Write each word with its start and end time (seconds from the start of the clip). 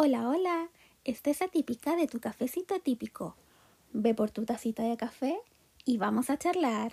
Hola, 0.00 0.28
hola, 0.28 0.68
esta 1.02 1.30
es 1.30 1.42
atípica 1.42 1.96
de 1.96 2.06
tu 2.06 2.20
cafecito 2.20 2.76
atípico. 2.76 3.34
Ve 3.92 4.14
por 4.14 4.30
tu 4.30 4.44
tacita 4.44 4.84
de 4.84 4.96
café 4.96 5.40
y 5.84 5.98
vamos 5.98 6.30
a 6.30 6.38
charlar. 6.38 6.92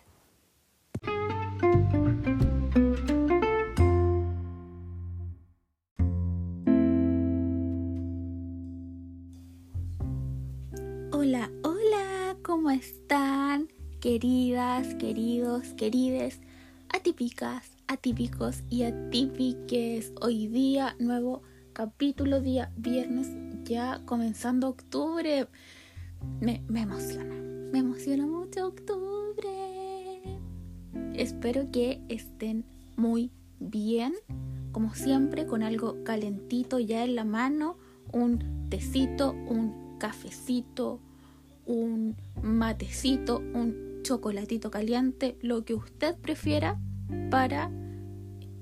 Hola, 11.11 11.51
hola, 11.63 12.37
¿cómo 12.41 12.71
están? 12.71 13.67
Queridas, 14.01 14.95
queridos, 14.95 15.75
querides, 15.77 16.39
atípicas, 16.89 17.69
atípicos 17.85 18.63
y 18.71 18.81
atípiques. 18.81 20.11
Hoy 20.21 20.47
día 20.47 20.95
nuevo 20.97 21.43
capítulo 21.75 22.39
día 22.39 22.71
viernes, 22.77 23.29
ya 23.65 24.01
comenzando 24.05 24.69
octubre. 24.69 25.49
Me, 26.39 26.63
me 26.69 26.81
emociona, 26.83 27.35
me 27.35 27.79
emociona 27.79 28.25
mucho 28.25 28.67
octubre. 28.67 30.21
Espero 31.13 31.69
que 31.71 32.01
estén 32.07 32.63
muy 32.95 33.29
bien, 33.59 34.13
como 34.71 34.95
siempre, 34.95 35.45
con 35.45 35.63
algo 35.63 36.01
calentito 36.05 36.79
ya 36.79 37.03
en 37.03 37.15
la 37.15 37.25
mano, 37.25 37.77
un 38.13 38.69
tecito, 38.69 39.33
un 39.33 39.97
cafecito, 39.99 41.01
un 41.65 42.15
matecito, 42.41 43.39
un 43.53 43.99
chocolatito 44.01 44.71
caliente, 44.71 45.37
lo 45.41 45.65
que 45.65 45.73
usted 45.73 46.15
prefiera 46.15 46.79
para 47.29 47.69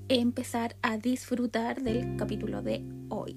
empezar 0.08 0.74
a 0.82 0.98
disfrutar 0.98 1.80
del 1.82 2.16
capítulo 2.16 2.60
de 2.60 2.84
hoy. 3.08 3.36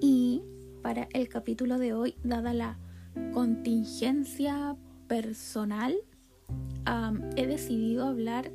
Y 0.00 0.42
para 0.82 1.08
el 1.12 1.28
capítulo 1.28 1.78
de 1.78 1.92
hoy, 1.92 2.14
dada 2.24 2.52
la 2.52 2.78
contingencia 3.32 4.76
personal, 5.08 5.96
he 7.36 7.46
decidido 7.46 8.06
hablar, 8.06 8.50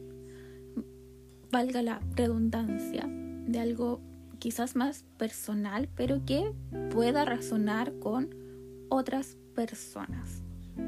valga 1.52 1.82
la 1.82 2.02
redundancia, 2.16 3.08
de 3.48 3.60
algo 3.60 4.02
quizás 4.40 4.76
más 4.76 5.06
personal, 5.18 5.88
pero 5.96 6.26
que 6.26 6.52
pueda 6.92 7.26
razonar 7.26 7.98
con 8.00 8.30
otras 8.90 9.28
personas. 9.28 9.45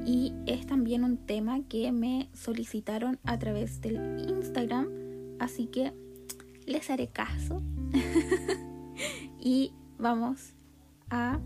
Y 0.06 0.34
es 0.46 0.68
también 0.68 1.04
un 1.04 1.18
tema 1.18 1.62
que 1.68 1.92
me 1.92 2.30
solicitaron 2.34 3.20
a 3.24 3.40
través 3.40 3.82
del 3.82 3.96
Instagram, 4.28 4.90
así 5.40 5.68
que 5.68 5.94
les 6.66 6.90
haré 6.90 7.08
caso. 7.08 7.62
y 9.40 9.72
vamos 9.98 10.54
a 11.10 11.40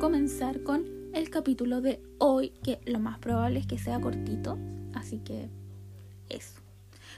comenzar 0.00 0.62
con 0.62 0.84
el 1.14 1.30
capítulo 1.30 1.80
de 1.80 2.02
hoy, 2.18 2.50
que 2.62 2.80
lo 2.84 2.98
más 2.98 3.18
probable 3.18 3.60
es 3.60 3.66
que 3.66 3.78
sea 3.78 4.00
cortito, 4.00 4.58
así 4.94 5.18
que 5.18 5.48
eso. 6.28 6.60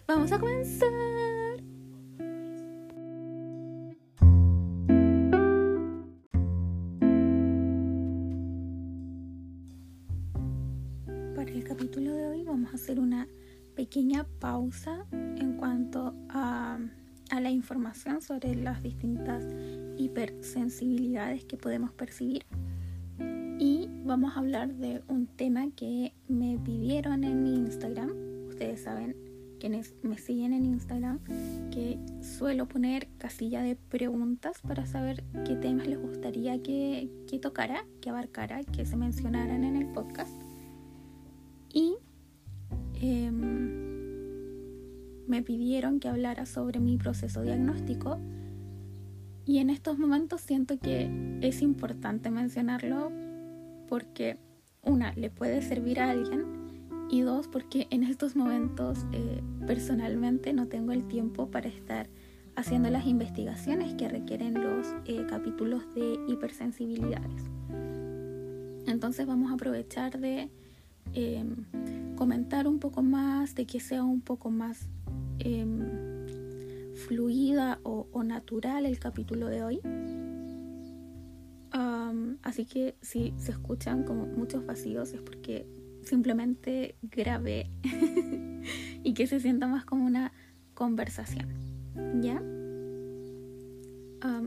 Vamos 0.07 0.31
a 0.33 0.39
comenzar. 0.39 1.40
Hacer 12.75 13.01
una 13.01 13.29
pequeña 13.75 14.27
pausa 14.41 15.07
en 15.13 15.57
cuanto 15.57 16.15
a, 16.29 16.79
a, 17.31 17.41
la 17.41 17.51
información 17.51 18.21
sobre 18.21 18.55
las 18.55 18.83
distintas 18.83 19.45
hipersensibilidades 19.97 21.45
que 21.45 21.57
podemos 21.57 21.93
percibir. 21.93 22.45
Y 23.59 23.89
vamos 24.05 24.37
a 24.37 24.41
hablar 24.41 24.75
de 24.75 25.03
un 25.09 25.27
tema 25.27 25.71
que 25.77 26.15
me 26.29 26.59
pidieron 26.59 27.25
en 27.25 27.43
mi 27.43 27.55
Instagram. 27.55 28.11
Ustedes 28.49 28.83
saben, 28.83 29.15
quienes 29.61 29.95
me 30.03 30.19
siguen 30.19 30.53
en 30.53 30.65
Instagram, 30.65 31.21
que 31.71 31.99
suelo 32.23 32.67
poner 32.67 33.09
casilla 33.19 33.63
de 33.63 33.77
preguntas 33.77 34.61
para 34.67 34.87
saber 34.87 35.23
qué 35.45 35.55
temas 35.55 35.87
les 35.87 36.01
gustaría 36.01 36.61
que, 36.63 37.11
que 37.29 37.39
tocara, 37.39 37.85
que 38.01 38.11
abarcara, 38.11 38.65
que 38.65 38.87
se 38.87 38.97
mencionaran 38.97 39.63
en 39.63 39.77
el 39.77 39.87
podcast. 39.93 40.40
Em, 43.11 43.35
me 45.27 45.43
pidieron 45.43 45.99
que 45.99 46.09
hablara 46.09 46.47
sobre 46.47 46.79
mi 46.79 46.97
proceso 46.97 47.43
diagnóstico 47.43 48.21
y 49.45 49.59
en 49.59 49.69
estos 49.69 49.99
momentos 49.99 50.41
siento 50.43 50.79
que 50.79 51.11
es 51.41 51.61
importante 51.61 52.31
mencionarlo 52.31 53.11
porque 53.89 54.39
una, 54.83 55.13
le 55.15 55.29
puede 55.29 55.61
servir 55.61 55.99
a 55.99 56.11
alguien 56.11 56.45
y 57.11 57.23
dos, 57.23 57.49
porque 57.49 57.89
en 57.91 58.05
estos 58.05 58.37
momentos 58.37 59.05
eh, 59.11 59.43
personalmente 59.67 60.53
no 60.53 60.69
tengo 60.69 60.93
el 60.93 61.09
tiempo 61.09 61.51
para 61.51 61.69
estar 61.69 62.09
haciendo 62.55 62.91
las 62.91 63.09
investigaciones 63.09 63.93
que 63.95 64.09
requieren 64.09 64.55
los 64.55 64.87
eh, 65.07 65.27
capítulos 65.29 65.83
de 65.97 66.17
hipersensibilidades. 66.29 67.43
Entonces 68.87 69.27
vamos 69.27 69.51
a 69.51 69.55
aprovechar 69.55 70.21
de 70.21 70.49
Em, 71.15 71.67
comentar 72.21 72.69
un 72.69 72.79
poco 72.79 73.03
más, 73.03 73.55
de 73.55 73.65
que 73.65 73.81
sea 73.81 74.05
un 74.05 74.21
poco 74.21 74.51
más 74.51 74.91
em, 75.39 76.27
fluida 77.07 77.81
o, 77.83 78.23
natural 78.23 78.85
el 78.85 78.99
capítulo 78.99 79.47
de 79.47 79.63
hoy. 79.63 79.81
así 82.43 82.67
que 82.67 82.95
si 83.01 83.33
se 83.39 83.53
escuchan 83.53 84.05
como 84.05 84.27
muchos 84.27 84.67
vacíos 84.67 85.15
es 85.15 85.23
porque 85.23 85.67
simplemente 86.03 86.97
grabé 87.01 87.71
y 89.03 89.15
que 89.15 89.27
se 89.27 89.41
sienta 89.41 89.67
más 89.67 89.87
como 89.87 90.05
una 90.05 90.33
conversación. 90.75 91.49
¿Ya? 92.21 92.43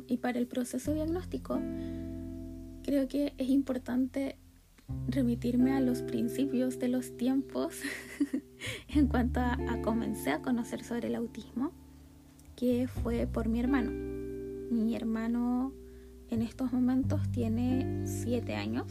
y 0.07 0.17
para 0.17 0.37
el 0.37 0.45
proceso 0.45 0.93
diagnóstico 0.93 1.59
creo 2.83 3.07
que 3.07 3.33
es 3.37 3.49
importante 3.49 4.37
remitirme 5.07 5.73
a 5.73 5.79
los 5.79 6.01
principios 6.01 6.79
de 6.79 6.87
los 6.87 7.15
tiempos 7.17 7.79
en 8.87 9.07
cuanto 9.07 9.39
a, 9.39 9.57
comencé 9.83 10.31
a 10.31 10.41
conocer 10.41 10.83
sobre 10.83 11.07
el 11.07 11.15
autismo, 11.15 11.71
que 12.55 12.87
fue 12.87 13.27
por 13.27 13.47
mi 13.47 13.59
hermano. 13.59 13.91
Mi 14.71 14.95
hermano 14.95 15.71
en 16.29 16.41
estos 16.41 16.73
momentos 16.73 17.21
tiene 17.31 18.03
7 18.05 18.55
años. 18.55 18.87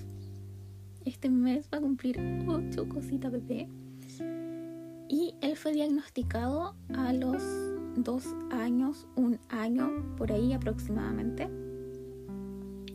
Este 1.04 1.28
mes 1.28 1.68
va 1.72 1.78
a 1.78 1.80
cumplir 1.80 2.20
8 2.46 2.88
cositas 2.88 3.32
bebé. 3.32 3.69
Y 5.08 5.34
él 5.40 5.56
fue 5.56 5.72
diagnosticado 5.72 6.74
a 6.94 7.12
los 7.12 7.42
2 7.96 8.24
años, 8.50 9.06
un 9.16 9.38
año 9.48 9.90
por 10.16 10.30
ahí 10.30 10.52
aproximadamente. 10.52 11.48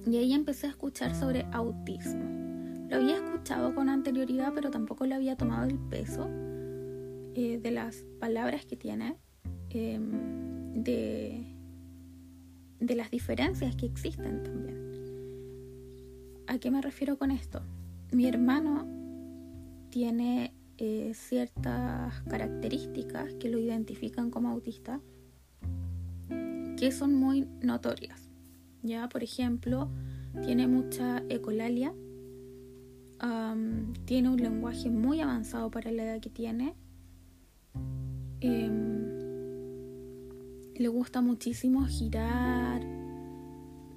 Y 0.05 0.15
ahí 0.15 0.31
empecé 0.31 0.67
a 0.67 0.69
escuchar 0.69 1.13
sobre 1.13 1.45
autismo 1.51 2.46
lo 2.89 2.95
había 2.95 3.15
escuchado 3.17 3.75
con 3.75 3.89
anterioridad, 3.89 4.53
pero 4.53 4.69
tampoco 4.71 5.05
le 5.05 5.15
había 5.15 5.35
tomado 5.35 5.67
el 5.67 5.77
peso 5.77 6.29
eh, 7.35 7.59
de 7.61 7.71
las 7.71 8.03
palabras 8.19 8.65
que 8.65 8.75
tiene, 8.75 9.17
em, 9.69 10.83
de, 10.83 11.45
de 12.79 12.95
las 12.95 13.11
diferencias 13.11 13.75
que 13.75 13.85
existen 13.85 14.43
también. 14.43 14.77
¿A 16.47 16.59
qué 16.59 16.71
me 16.71 16.81
refiero 16.81 17.17
con 17.17 17.31
esto? 17.31 17.61
Mi 18.11 18.27
hermano 18.27 18.87
tiene 19.89 20.53
eh, 20.77 21.11
ciertas 21.13 22.21
características 22.29 23.33
que 23.33 23.49
lo 23.49 23.57
identifican 23.59 24.31
como 24.31 24.49
autista 24.49 25.01
que 26.77 26.91
son 26.91 27.15
muy 27.15 27.47
notorias. 27.61 28.29
Ya, 28.83 29.09
por 29.09 29.23
ejemplo, 29.23 29.89
tiene 30.43 30.67
mucha 30.67 31.23
ecolalia, 31.27 31.93
tiene 34.05 34.29
un 34.29 34.37
lenguaje 34.37 34.89
muy 34.89 35.21
avanzado 35.21 35.71
para 35.71 35.91
la 35.91 36.03
edad 36.03 36.21
que 36.21 36.29
tiene. 36.29 36.75
Em, 38.39 38.97
le 40.75 40.87
gusta 40.87 41.21
muchísimo 41.21 41.85
girar. 41.85 42.85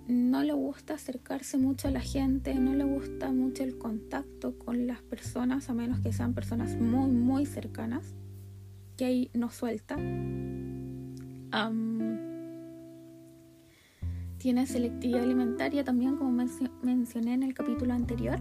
No 0.08 0.42
le 0.42 0.52
gusta 0.52 0.94
acercarse 0.94 1.56
mucho 1.56 1.86
a 1.86 1.90
la 1.92 2.00
gente, 2.00 2.54
no 2.54 2.74
le 2.74 2.84
gusta 2.84 3.30
mucho 3.30 3.62
el 3.62 3.78
contacto 3.78 4.58
con 4.58 4.86
las 4.86 5.02
personas, 5.02 5.70
a 5.70 5.74
menos 5.74 6.00
que 6.00 6.12
sean 6.12 6.34
personas 6.34 6.76
muy, 6.76 7.12
muy 7.12 7.46
cercanas, 7.46 8.14
que 8.96 9.04
ahí 9.04 9.30
no 9.34 9.50
suelta. 9.50 9.96
tiene 14.38 14.66
selectividad 14.66 15.22
alimentaria 15.22 15.84
también, 15.84 16.16
como 16.16 16.30
mencioné 16.82 17.34
en 17.34 17.42
el 17.42 17.54
capítulo 17.54 17.92
anterior. 17.92 18.40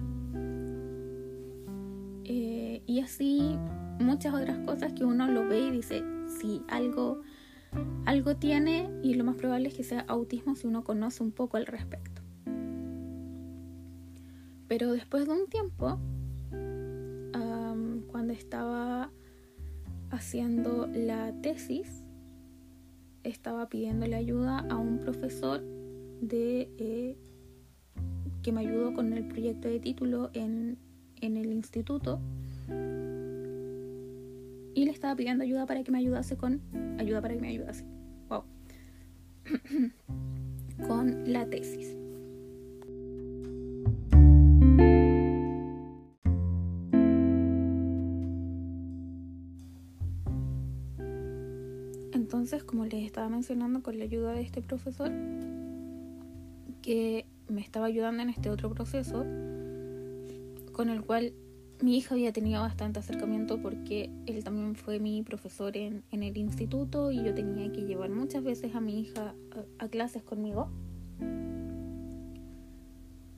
Eh, 2.32 2.84
y 2.86 3.00
así 3.00 3.58
muchas 4.00 4.36
otras 4.36 4.60
cosas 4.60 4.94
que 4.94 5.04
uno 5.04 5.28
lo 5.28 5.48
ve 5.48 5.62
y 5.62 5.72
dice, 5.72 6.04
sí, 6.40 6.62
algo, 6.68 7.22
algo 8.06 8.36
tiene 8.36 8.88
y 9.02 9.16
lo 9.16 9.24
más 9.24 9.36
probable 9.36 9.70
es 9.70 9.74
que 9.74 9.84
sea 9.84 10.02
autismo 10.02 10.56
si 10.56 10.68
uno 10.68 10.84
conoce 10.84 11.24
un 11.24 11.32
poco 11.32 11.58
al 11.58 11.66
respecto. 11.66 12.22
Pero 14.68 14.92
después 14.92 15.26
de 15.26 15.32
un 15.32 15.48
tiempo, 15.48 16.00
cuando 18.12 18.34
estaba 18.34 19.12
haciendo 20.12 20.88
la 20.88 21.32
tesis, 21.42 22.04
estaba 23.24 23.70
pidiéndole 23.70 24.16
ayuda 24.16 24.60
a 24.70 24.76
un 24.76 25.00
profesor 25.00 25.62
de 26.22 26.70
eh, 26.78 27.18
que 28.44 28.52
me 28.52 28.62
ayudó 28.62 28.94
con 28.94 29.14
el 29.14 29.28
proyecto 29.28 29.68
de 29.68 29.80
título 29.80 30.30
en, 30.34 30.78
en 31.22 31.38
el 31.38 31.52
instituto 31.52 32.20
y 34.80 34.86
le 34.86 34.92
estaba 34.92 35.16
pidiendo 35.16 35.44
ayuda 35.44 35.66
para 35.66 35.84
que 35.84 35.92
me 35.92 35.98
ayudase 35.98 36.38
con 36.38 36.62
ayuda 37.00 37.22
para 37.22 37.34
que 37.34 37.42
me 37.42 37.50
ayudase. 37.50 37.86
Wow. 38.30 38.44
Con 40.88 41.34
la 41.34 41.46
tesis. 41.50 41.96
Entonces 52.14 52.64
como 52.64 52.86
les 52.86 53.06
estaba 53.06 53.28
mencionando 53.28 53.82
con 53.82 53.98
la 53.98 54.06
ayuda 54.06 54.32
de 54.34 54.42
este 54.42 54.62
profesor 54.62 55.12
que 56.82 57.26
me 57.50 57.60
estaba 57.60 57.88
ayudando 57.88 58.22
en 58.22 58.30
este 58.30 58.50
otro 58.50 58.70
proceso 58.70 59.26
con 60.80 60.88
el 60.88 61.02
cual 61.02 61.34
mi 61.82 61.98
hija 61.98 62.16
había 62.16 62.32
tenido 62.32 62.62
bastante 62.62 63.00
acercamiento 63.00 63.62
porque 63.62 64.10
él 64.28 64.46
también 64.46 64.76
fue 64.76 64.98
mi 65.02 65.24
profesor 65.24 65.76
en, 65.76 66.06
el 66.10 66.38
instituto 66.38 67.12
y 67.12 67.22
yo 67.22 67.34
tenía 67.34 67.70
que 67.74 67.82
llevar 67.82 68.12
muchas 68.12 68.46
veces 68.46 68.74
a 68.76 68.80
mi 68.80 69.02
hija 69.02 69.36
a, 69.78 69.88
clases 69.90 70.24
conmigo. 70.24 70.70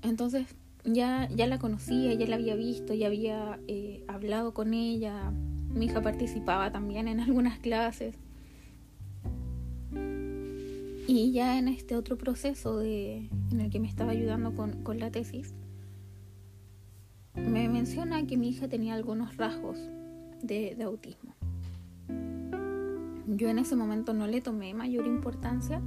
Entonces 0.03 0.55
ya, 0.85 1.27
ya 1.35 1.47
la 1.47 1.57
conocía, 1.57 2.13
ya 2.13 2.27
la 2.27 2.35
había 2.35 2.53
visto, 2.53 2.93
ya 2.93 3.07
había 3.07 3.59
eh, 3.67 4.03
hablado 4.07 4.53
con 4.53 4.75
ella. 4.75 5.31
Mi 5.73 5.85
hija 5.85 5.99
participaba 6.03 6.71
también 6.71 7.07
en 7.07 7.19
algunas 7.21 7.57
clases. 7.57 8.19
Y 11.07 11.31
ya 11.31 11.57
en 11.57 11.69
este 11.69 11.95
otro 11.95 12.19
proceso 12.19 12.77
de, 12.77 13.29
en 13.51 13.61
el 13.61 13.71
que 13.71 13.79
me 13.79 13.87
estaba 13.87 14.11
ayudando 14.11 14.53
con, 14.53 14.83
con 14.83 14.99
la 14.99 15.09
tesis, 15.09 15.55
me 17.35 17.69
menciona 17.69 18.25
que 18.27 18.37
mi 18.37 18.49
hija 18.49 18.67
tenía 18.67 18.93
algunos 18.93 19.37
rasgos 19.37 19.77
de, 20.41 20.75
autismo. 20.83 21.33
Yo 23.27 23.49
en 23.49 23.59
ese 23.59 23.75
momento 23.75 24.13
no 24.13 24.27
le 24.27 24.41
tomé 24.41 24.73
mayor 24.73 25.07
importancia, 25.07 25.81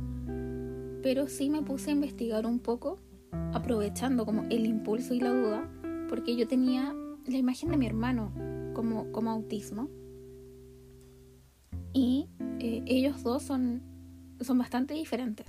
pero 1.02 1.28
sí 1.28 1.50
me 1.50 1.62
puse 1.62 1.90
a 1.90 1.94
investigar 1.94 2.46
un 2.46 2.58
poco, 2.58 2.98
aprovechando 3.52 4.24
como 4.24 4.42
el 4.44 4.66
impulso 4.66 5.14
y 5.14 5.20
la 5.20 5.30
duda, 5.30 5.70
porque 6.08 6.36
yo 6.36 6.48
tenía 6.48 6.94
la 7.26 7.36
imagen 7.36 7.70
de 7.70 7.76
mi 7.76 7.86
hermano 7.86 8.32
como, 8.72 9.10
como 9.12 9.30
autismo. 9.30 9.88
Y 11.92 12.28
eh, 12.60 12.82
ellos 12.86 13.22
dos 13.22 13.42
son, 13.42 13.82
son 14.40 14.58
bastante 14.58 14.94
diferentes. 14.94 15.46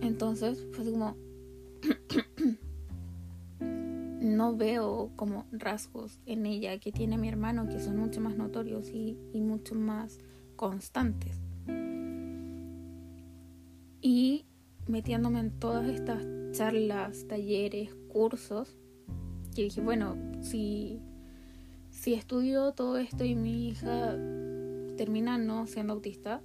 Entonces 0.00 0.66
fue 0.72 0.90
como, 0.90 1.16
no 4.24 4.56
veo 4.56 5.10
como 5.16 5.46
rasgos 5.52 6.18
en 6.26 6.46
ella 6.46 6.78
que 6.78 6.92
tiene 6.92 7.18
mi 7.18 7.28
hermano 7.28 7.68
que 7.68 7.80
son 7.80 7.96
mucho 7.96 8.20
más 8.20 8.36
notorios 8.36 8.90
y, 8.90 9.16
mucho 9.34 9.74
más 9.74 10.18
constantes. 10.56 11.40
Y 14.00 14.44
metiéndome 14.86 15.40
en 15.40 15.50
todas 15.58 15.86
estas 15.88 16.24
charlas, 16.52 17.26
talleres, 17.28 17.94
cursos, 18.08 18.76
dije, 19.54 19.80
bueno, 19.80 20.16
si, 20.40 21.00
si 21.90 22.14
estudio 22.14 22.72
todo 22.72 22.98
esto 22.98 23.24
y 23.24 23.34
mi 23.34 23.68
hija 23.68 24.16
termina 24.96 25.38
no 25.38 25.66
siendo 25.66 25.94
autista, 25.94 26.42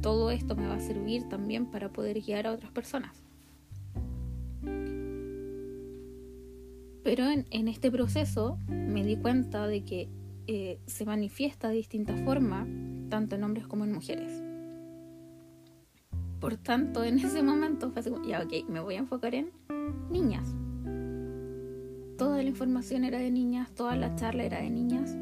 todo 0.00 0.30
esto 0.30 0.56
me 0.56 0.66
va 0.66 0.74
a 0.74 0.80
servir 0.80 1.28
también 1.28 1.70
para 1.70 1.92
poder 1.92 2.20
guiar 2.20 2.46
a 2.46 2.52
otras 2.52 2.72
personas. 2.72 3.22
Pero 7.02 7.24
en, 7.28 7.68
este 7.68 7.90
proceso 7.90 8.58
me 8.68 9.04
di 9.04 9.16
cuenta 9.16 9.66
de 9.66 9.84
que 9.84 10.08
eh, 10.46 10.78
se 10.86 11.06
manifiesta 11.06 11.68
de 11.68 11.76
distinta 11.76 12.14
forma, 12.24 12.66
tanto 13.08 13.36
en 13.36 13.44
hombres 13.44 13.66
como 13.66 13.84
en 13.84 13.92
mujeres. 13.92 14.42
Por 16.40 16.56
tanto, 16.56 17.04
en 17.04 17.18
ese 17.18 17.42
momento 17.42 17.90
fue 17.90 18.00
así 18.00 18.10
ya 18.26 18.42
ok, 18.42 18.68
me 18.68 18.80
voy 18.80 18.96
a 18.96 18.98
enfocar 18.98 19.34
en 19.34 19.50
niñas. 20.10 20.54
Toda 22.18 22.42
la 22.42 22.48
información 22.48 23.04
era 23.04 23.18
de 23.18 23.30
niñas, 23.30 23.74
toda 23.74 23.96
la 23.96 24.14
charla 24.14 24.44
era 24.44 24.60
de 24.60 24.70
niñas. 24.70 25.16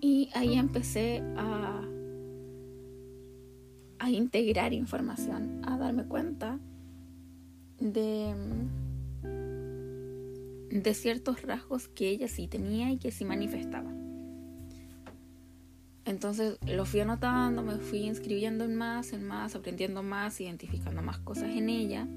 Y 0.00 0.30
ahí 0.34 0.54
empecé 0.54 1.22
a, 1.36 1.82
a 3.98 4.10
integrar 4.10 4.72
información, 4.72 5.60
a 5.64 5.76
darme 5.76 6.04
cuenta 6.04 6.58
de 7.78 8.34
de 10.70 10.94
ciertos 10.94 11.42
rasgos 11.42 11.88
que 11.88 12.08
ella 12.08 12.28
sí 12.28 12.46
tenía 12.46 12.90
y 12.90 12.98
que 12.98 13.10
sí 13.10 13.24
manifestaba. 13.24 13.92
Entonces 16.04 16.58
lo 16.66 16.86
fui 16.86 17.00
anotando, 17.00 17.62
me 17.62 17.76
fui 17.76 18.00
inscribiendo 18.00 18.64
en 18.64 18.74
más, 18.74 19.12
en 19.12 19.24
más, 19.24 19.54
aprendiendo 19.54 20.02
más, 20.02 20.40
identificando 20.40 21.02
más 21.02 21.18
cosas 21.18 21.50
en 21.50 21.68
ella, 21.68 22.08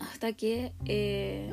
hasta 0.00 0.32
que 0.32 0.72
eh, 0.86 1.48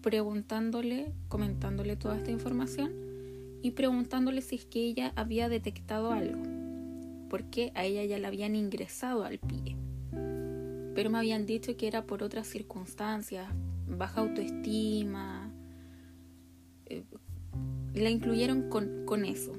preguntándole, 0.02 1.12
comentándole 1.28 1.96
toda 1.96 2.18
esta 2.18 2.32
información 2.32 2.92
y 3.62 3.72
preguntándole 3.72 4.42
si 4.42 4.56
es 4.56 4.66
que 4.66 4.86
ella 4.86 5.12
había 5.16 5.50
detectado 5.50 6.12
algo, 6.12 6.42
porque 7.30 7.72
a 7.76 7.84
ella 7.84 8.06
ya 8.06 8.18
la 8.18 8.30
habían 8.30 8.56
ingresado 8.56 9.24
al 9.24 9.40
pie, 9.40 9.76
pero 10.96 11.10
me 11.10 11.18
habían 11.18 11.46
dicho 11.46 11.76
que 11.76 11.88
era 11.88 12.06
por 12.06 12.24
otras 12.24 12.48
circunstancias, 12.48 13.48
baja 13.88 14.22
autoestima, 14.22 15.52
eh, 16.86 17.04
la 17.94 18.10
incluyeron 18.10 18.70
con, 18.70 19.06
con 19.06 19.26
eso, 19.26 19.54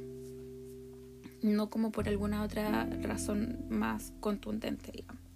no 1.42 1.68
como 1.68 1.92
por 1.92 2.08
alguna 2.08 2.42
otra 2.42 2.86
razón 3.02 3.66
más 3.68 4.14
contundente, 4.20 4.92
digamos. 4.92 5.29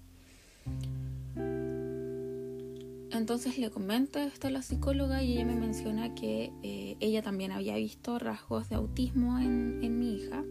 Entonces 3.14 3.58
le 3.58 3.70
comento 3.70 4.18
esto 4.18 4.48
a 4.48 4.50
la 4.50 4.60
psicóloga 4.60 5.22
y 5.22 5.34
ella 5.34 5.44
me 5.44 5.54
menciona 5.54 6.16
que 6.16 6.52
eh, 6.64 6.96
ella 6.98 7.22
también 7.22 7.52
había 7.52 7.76
visto 7.76 8.18
rasgos 8.18 8.68
de 8.68 8.74
autismo 8.74 9.38
en, 9.38 9.98
mi 10.00 10.16
hija, 10.16 10.42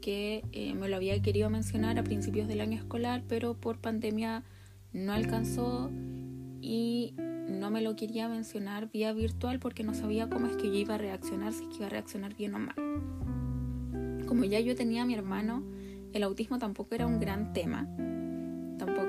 que 0.00 0.42
eh, 0.52 0.72
me 0.72 0.88
lo 0.88 0.96
había 0.96 1.20
querido 1.20 1.50
mencionar 1.50 1.98
a 1.98 2.02
principios 2.02 2.48
del 2.48 2.62
año 2.62 2.78
escolar, 2.78 3.24
pero 3.28 3.60
por 3.60 3.78
pandemia 3.78 4.42
no 4.94 5.12
alcanzó 5.12 5.90
y 6.62 7.14
no 7.18 7.70
me 7.70 7.82
lo 7.82 7.94
quería 7.94 8.26
mencionar 8.26 8.90
vía 8.90 9.12
virtual 9.12 9.60
porque 9.60 9.84
no 9.84 9.92
sabía 9.92 10.30
cómo 10.30 10.46
es 10.46 10.56
que 10.56 10.68
yo 10.68 10.76
iba 10.76 10.94
a 10.94 10.98
reaccionar, 10.98 11.52
si 11.52 11.64
es 11.64 11.68
que 11.68 11.76
iba 11.76 11.86
a 11.86 11.90
reaccionar 11.90 12.34
bien 12.34 12.54
o 12.54 12.58
mal. 12.58 14.24
Como 14.26 14.44
ya 14.44 14.60
yo 14.60 14.74
tenía 14.74 15.02
a 15.02 15.04
mi 15.06 15.12
hermano, 15.12 15.62
el 16.14 16.22
autismo 16.22 16.58
tampoco 16.58 16.94
era 16.94 17.06
un 17.06 17.20
gran 17.20 17.52
tema 17.52 17.86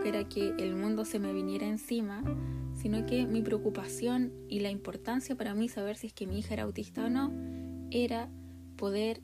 era 0.06 0.28
que 0.28 0.54
el 0.58 0.76
mundo 0.76 1.06
se 1.06 1.20
me 1.20 1.34
viniera 1.34 1.68
encima, 1.68 2.24
sino 2.76 3.06
que 3.06 3.26
mi 3.26 3.42
preocupación 3.42 4.32
y 4.50 4.60
la 4.60 4.70
importancia 4.70 5.36
para 5.36 5.54
mí 5.54 5.70
saber 5.70 5.98
si 5.98 6.08
es 6.08 6.14
que 6.14 6.28
mi 6.28 6.40
hija 6.40 6.54
era 6.54 6.64
autista 6.64 7.06
o 7.06 7.10
no 7.10 7.32
era 7.92 8.30
poder 8.76 9.22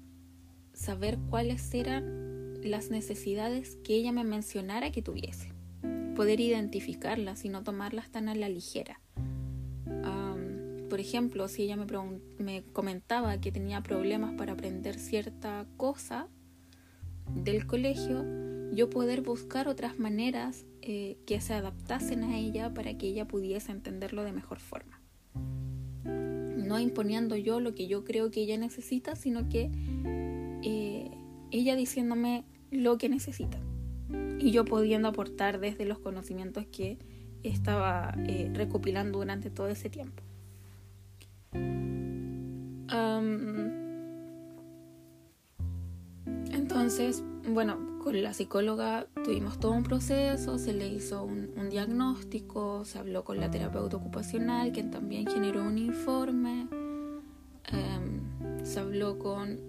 saber 0.73 1.17
cuáles 1.29 1.73
eran 1.73 2.59
las 2.63 2.89
necesidades 2.89 3.77
que 3.83 3.95
ella 3.95 4.11
me 4.11 4.23
mencionara 4.23 4.91
que 4.91 5.01
tuviese, 5.01 5.51
poder 6.15 6.39
identificarlas 6.39 7.43
y 7.43 7.49
no 7.49 7.63
tomarlas 7.63 8.09
tan 8.09 8.29
a 8.29 8.35
la 8.35 8.49
ligera. 8.49 8.99
por 10.89 10.99
ejemplo, 10.99 11.47
si 11.47 11.63
ella 11.63 11.77
me, 11.77 11.85
me 12.37 12.63
comentaba 12.73 13.39
que 13.39 13.53
tenía 13.53 13.81
problemas 13.81 14.33
para 14.33 14.51
aprender 14.51 14.99
cierta 14.99 15.65
cosa 15.77 16.27
del 17.33 17.65
colegio, 17.65 18.25
yo 18.73 18.89
poder 18.89 19.21
buscar 19.21 19.69
otras 19.69 19.99
maneras 19.99 20.65
eh, 20.81 21.17
que 21.25 21.39
se 21.41 21.53
adaptasen 21.53 22.23
a 22.23 22.37
ella 22.37 22.73
para 22.73 22.97
que 22.97 23.07
ella 23.07 23.27
pudiese 23.27 23.71
entenderlo 23.71 24.23
de 24.23 24.31
mejor 24.31 24.59
forma. 24.59 24.99
No 26.03 26.79
imponiendo 26.79 27.35
yo 27.35 27.59
lo 27.59 27.75
que 27.75 27.87
yo 27.87 28.03
creo 28.03 28.31
que 28.31 28.41
ella 28.41 28.57
necesita, 28.57 29.15
sino 29.15 29.47
que 29.49 29.69
eh, 30.63 31.11
ella 31.51 31.75
diciéndome 31.75 32.45
lo 32.71 32.97
que 32.97 33.09
necesita 33.09 33.59
y 34.39 34.51
yo 34.51 34.65
pudiendo 34.65 35.07
aportar 35.07 35.59
desde 35.59 35.85
los 35.85 35.99
conocimientos 35.99 36.65
que 36.65 36.97
estaba 37.43 38.13
eh, 38.27 38.49
recopilando 38.53 39.19
durante 39.19 39.49
todo 39.49 39.67
ese 39.67 39.89
tiempo. 39.89 40.23
entonces, 46.51 47.23
bueno, 47.47 47.90
con 48.01 48.21
la 48.21 48.33
psicóloga 48.33 49.07
tuvimos 49.23 49.59
todo 49.59 49.73
un 49.73 49.83
proceso, 49.83 50.57
se 50.57 50.73
le 50.73 50.87
hizo 50.87 51.23
un, 51.23 51.69
diagnóstico, 51.69 52.83
se 52.83 52.97
habló 52.97 53.23
con 53.23 53.39
la 53.39 53.51
terapeuta 53.51 53.97
ocupacional, 53.97 54.71
quien 54.71 54.89
también 54.89 55.27
generó 55.27 55.63
un 55.63 55.77
informe, 55.77 56.67
em, 57.65 58.65
se 58.65 58.79
habló 58.79 59.19
con 59.19 59.59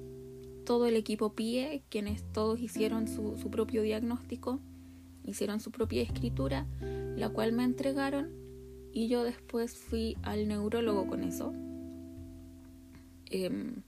todo 0.64 0.86
el 0.86 0.96
equipo 0.96 1.34
PIE, 1.34 1.82
quienes 1.90 2.24
todos 2.32 2.58
hicieron 2.58 3.06
su, 3.06 3.36
propio 3.50 3.82
diagnóstico, 3.82 4.60
hicieron 5.24 5.60
su 5.60 5.70
propia 5.70 6.02
escritura, 6.02 6.66
la 6.80 7.28
cual 7.28 7.52
me 7.52 7.64
entregaron 7.64 8.30
y 8.92 9.08
yo 9.08 9.24
después 9.24 9.76
fui 9.76 10.16
al 10.22 10.48
neurólogo 10.48 11.06
con 11.06 11.22
eso. 11.22 11.52
Em, 13.26 13.82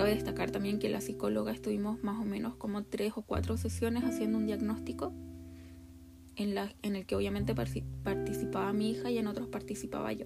Cabe 0.00 0.14
destacar 0.14 0.50
también 0.50 0.78
que 0.78 0.88
la 0.88 1.02
psicóloga 1.02 1.52
estuvimos 1.52 2.02
más 2.02 2.18
o 2.18 2.24
menos 2.24 2.56
como 2.56 2.84
tres 2.84 3.12
o 3.16 3.20
cuatro 3.20 3.58
sesiones 3.58 4.02
haciendo 4.02 4.38
un 4.38 4.46
diagnóstico 4.46 5.12
en, 6.36 6.54
la, 6.54 6.74
en 6.80 6.96
el 6.96 7.04
que 7.04 7.16
obviamente 7.16 7.54
participaba 7.54 8.72
mi 8.72 8.92
hija 8.92 9.10
y 9.10 9.18
en 9.18 9.26
otros 9.26 9.48
participaba 9.48 10.10
yo. 10.14 10.24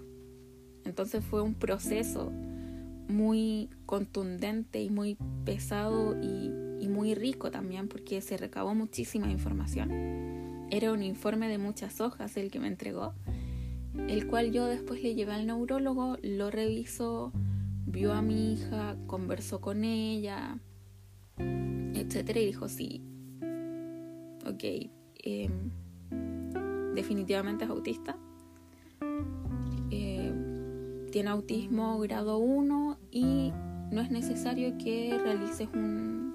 Entonces 0.85 1.25
fue 1.25 1.43
un 1.43 1.55
proceso 1.55 2.31
muy 3.09 3.69
contundente 3.85 4.81
y 4.81 4.91
muy 4.91 5.19
pesado 5.45 6.17
y, 6.23 6.53
y 6.79 6.89
muy 6.89 7.17
rico 7.17 7.51
también 7.51 7.89
porque 7.89 8.21
se 8.21 8.37
recabó 8.37 8.77
muchísima 8.77 9.29
información. 9.29 10.69
Era 10.71 10.93
un 10.93 11.03
informe 11.03 11.49
de 11.49 11.59
muchas 11.59 12.01
hojas 12.01 12.37
el 12.37 12.53
que 12.53 12.61
me 12.61 12.69
entregó, 12.69 13.13
el 14.07 14.29
cual 14.29 14.53
yo 14.53 14.67
después 14.67 15.03
le 15.03 15.17
llevé 15.17 15.33
al 15.33 15.49
neurólogo, 15.49 16.17
lo 16.23 16.53
revisó, 16.53 17.33
vio 17.87 18.13
a 18.13 18.23
mi 18.23 18.53
hija, 18.53 18.97
conversó 19.07 19.61
con 19.61 19.85
ella, 19.85 20.59
etcétera, 21.37 22.41
y 22.41 22.47
dijo: 22.47 22.69
Sí, 22.69 23.03
ok, 24.47 24.65
em, 25.17 25.71
definitivamente 26.95 27.65
es 27.65 27.71
autista. 27.71 28.17
Eh, 29.91 30.33
tiene 31.13 31.31
autismo 31.31 31.99
grado 32.01 32.39
1 32.39 32.99
y 33.11 33.53
no 33.91 34.01
es 34.01 34.11
necesario 34.11 34.77
que 34.79 35.17
realices 35.23 35.69
un, 35.73 36.35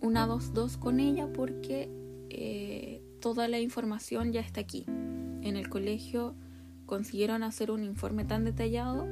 una 0.00 0.26
2-2 0.26 0.78
con 0.78 1.00
ella 1.00 1.32
porque 1.32 1.88
eh, 2.28 3.02
toda 3.20 3.48
la 3.48 3.60
información 3.60 4.32
ya 4.32 4.40
está 4.40 4.60
aquí. 4.60 4.84
En 4.86 5.56
el 5.56 5.68
colegio 5.68 6.34
consiguieron 6.86 7.42
hacer 7.42 7.70
un 7.70 7.82
informe 7.82 8.24
tan 8.24 8.44
detallado 8.44 9.06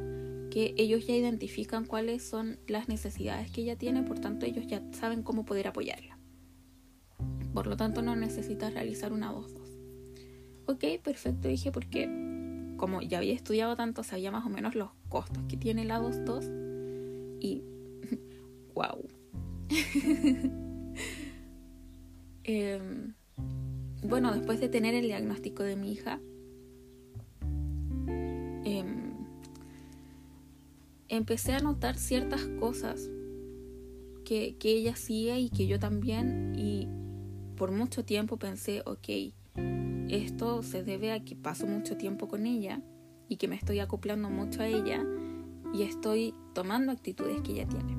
que 0.51 0.75
ellos 0.77 1.07
ya 1.07 1.15
identifican 1.15 1.85
cuáles 1.85 2.23
son 2.23 2.59
las 2.67 2.89
necesidades 2.89 3.51
que 3.51 3.63
ella 3.63 3.77
tiene, 3.77 4.03
por 4.03 4.19
tanto 4.19 4.47
ellos 4.47 4.67
ya 4.67 4.83
saben 4.93 5.23
cómo 5.23 5.45
poder 5.45 5.69
apoyarla. 5.69 6.19
Por 7.55 7.67
lo 7.67 7.77
tanto 7.77 8.03
no 8.03 8.17
necesitas 8.17 8.75
realizar 8.75 9.13
una 9.13 9.33
2-2. 9.33 9.61
Ok, 10.67 10.85
perfecto, 11.03 11.49
dije 11.49 11.73
porque 11.73 12.09
como 12.77 13.03
ya 13.03 13.19
había 13.19 13.35
estudiado 13.35 13.77
tanto, 13.77 14.03
sabía 14.03 14.31
más 14.31 14.47
o 14.47 14.49
menos 14.49 14.75
los 14.75 14.91
costos 15.09 15.43
que 15.49 15.57
tiene 15.57 15.85
la 15.85 16.01
2-2 16.01 17.39
y 17.41 17.63
wow. 18.75 19.07
Em, 22.43 23.15
bueno, 24.03 24.33
después 24.33 24.61
de 24.61 24.69
tener 24.69 24.95
el 24.95 25.03
diagnóstico 25.07 25.63
de 25.63 25.77
mi 25.77 25.93
hija, 25.93 26.21
empecé 31.21 31.53
a 31.53 31.61
notar 31.61 31.99
ciertas 31.99 32.47
cosas 32.59 33.11
que, 34.25 34.57
ella 34.63 34.93
hacía 34.93 35.39
y 35.39 35.51
que 35.51 35.67
yo 35.67 35.79
también 35.79 36.55
y 36.57 36.89
por 37.57 37.73
mucho 37.73 38.07
tiempo 38.07 38.39
pensé, 38.39 38.83
ok, 38.87 39.35
esto 40.09 40.63
se 40.63 40.83
debe 40.83 41.13
a 41.13 41.23
que 41.23 41.37
paso 41.37 41.67
mucho 41.67 41.99
tiempo 41.99 42.27
con 42.27 42.47
ella 42.47 42.81
y 43.29 43.37
que 43.37 43.49
me 43.49 43.57
estoy 43.57 43.81
acoplando 43.81 44.31
mucho 44.31 44.63
a 44.63 44.67
ella 44.67 45.05
y 45.75 45.83
estoy 45.83 46.35
tomando 46.55 46.91
actitudes 46.91 47.43
que 47.43 47.53
ella 47.53 47.69
tiene. 47.69 47.99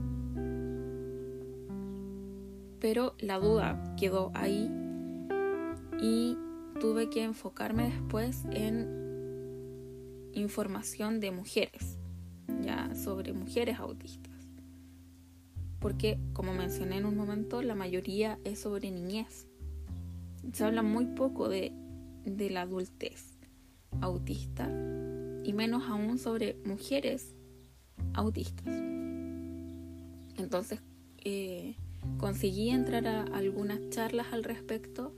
Pero 2.80 3.16
la 3.20 3.38
duda 3.38 3.96
quedó 3.98 4.32
ahí 4.34 4.68
y 6.02 6.38
tuve 6.80 7.12
que 7.12 7.24
enfocarme 7.24 7.84
después 7.84 8.46
en 8.52 8.90
información 10.34 11.20
de 11.20 11.30
mujeres 11.30 12.01
sobre 13.02 13.34
mujeres 13.34 13.80
autistas. 13.80 14.32
Porque, 15.80 16.20
como 16.34 16.54
mencioné 16.54 16.98
en 16.98 17.06
un 17.06 17.18
momento, 17.18 17.62
la 17.62 17.76
mayoría 17.76 18.38
es 18.44 18.60
sobre 18.60 18.92
niñez. 18.92 19.48
Se 20.54 20.64
habla 20.64 20.84
muy 20.84 21.06
poco 21.08 21.50
de, 21.50 21.74
de 22.26 22.50
la 22.50 22.62
adultez 22.62 23.38
autista 24.00 24.70
y 25.44 25.54
menos 25.54 25.84
aún 25.90 26.18
sobre 26.20 26.56
mujeres 26.66 27.36
autistas. 28.14 28.68
Entonces, 30.38 30.82
eh, 31.24 31.76
conseguí 32.18 32.70
entrar 32.70 33.08
a 33.08 33.24
algunas 33.24 33.80
charlas 33.90 34.28
al 34.32 34.44
respecto. 34.44 35.14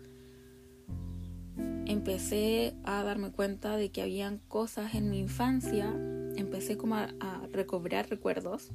Empecé 1.86 2.76
a 2.84 3.04
darme 3.04 3.32
cuenta 3.32 3.76
de 3.76 3.92
que 3.92 4.02
habían 4.02 4.40
cosas 4.48 4.96
en 4.96 5.10
mi 5.10 5.20
infancia 5.20 5.94
empecé 6.36 6.78
como 6.78 6.96
a, 6.96 7.10
recobrar 7.52 8.10
recuerdos, 8.10 8.72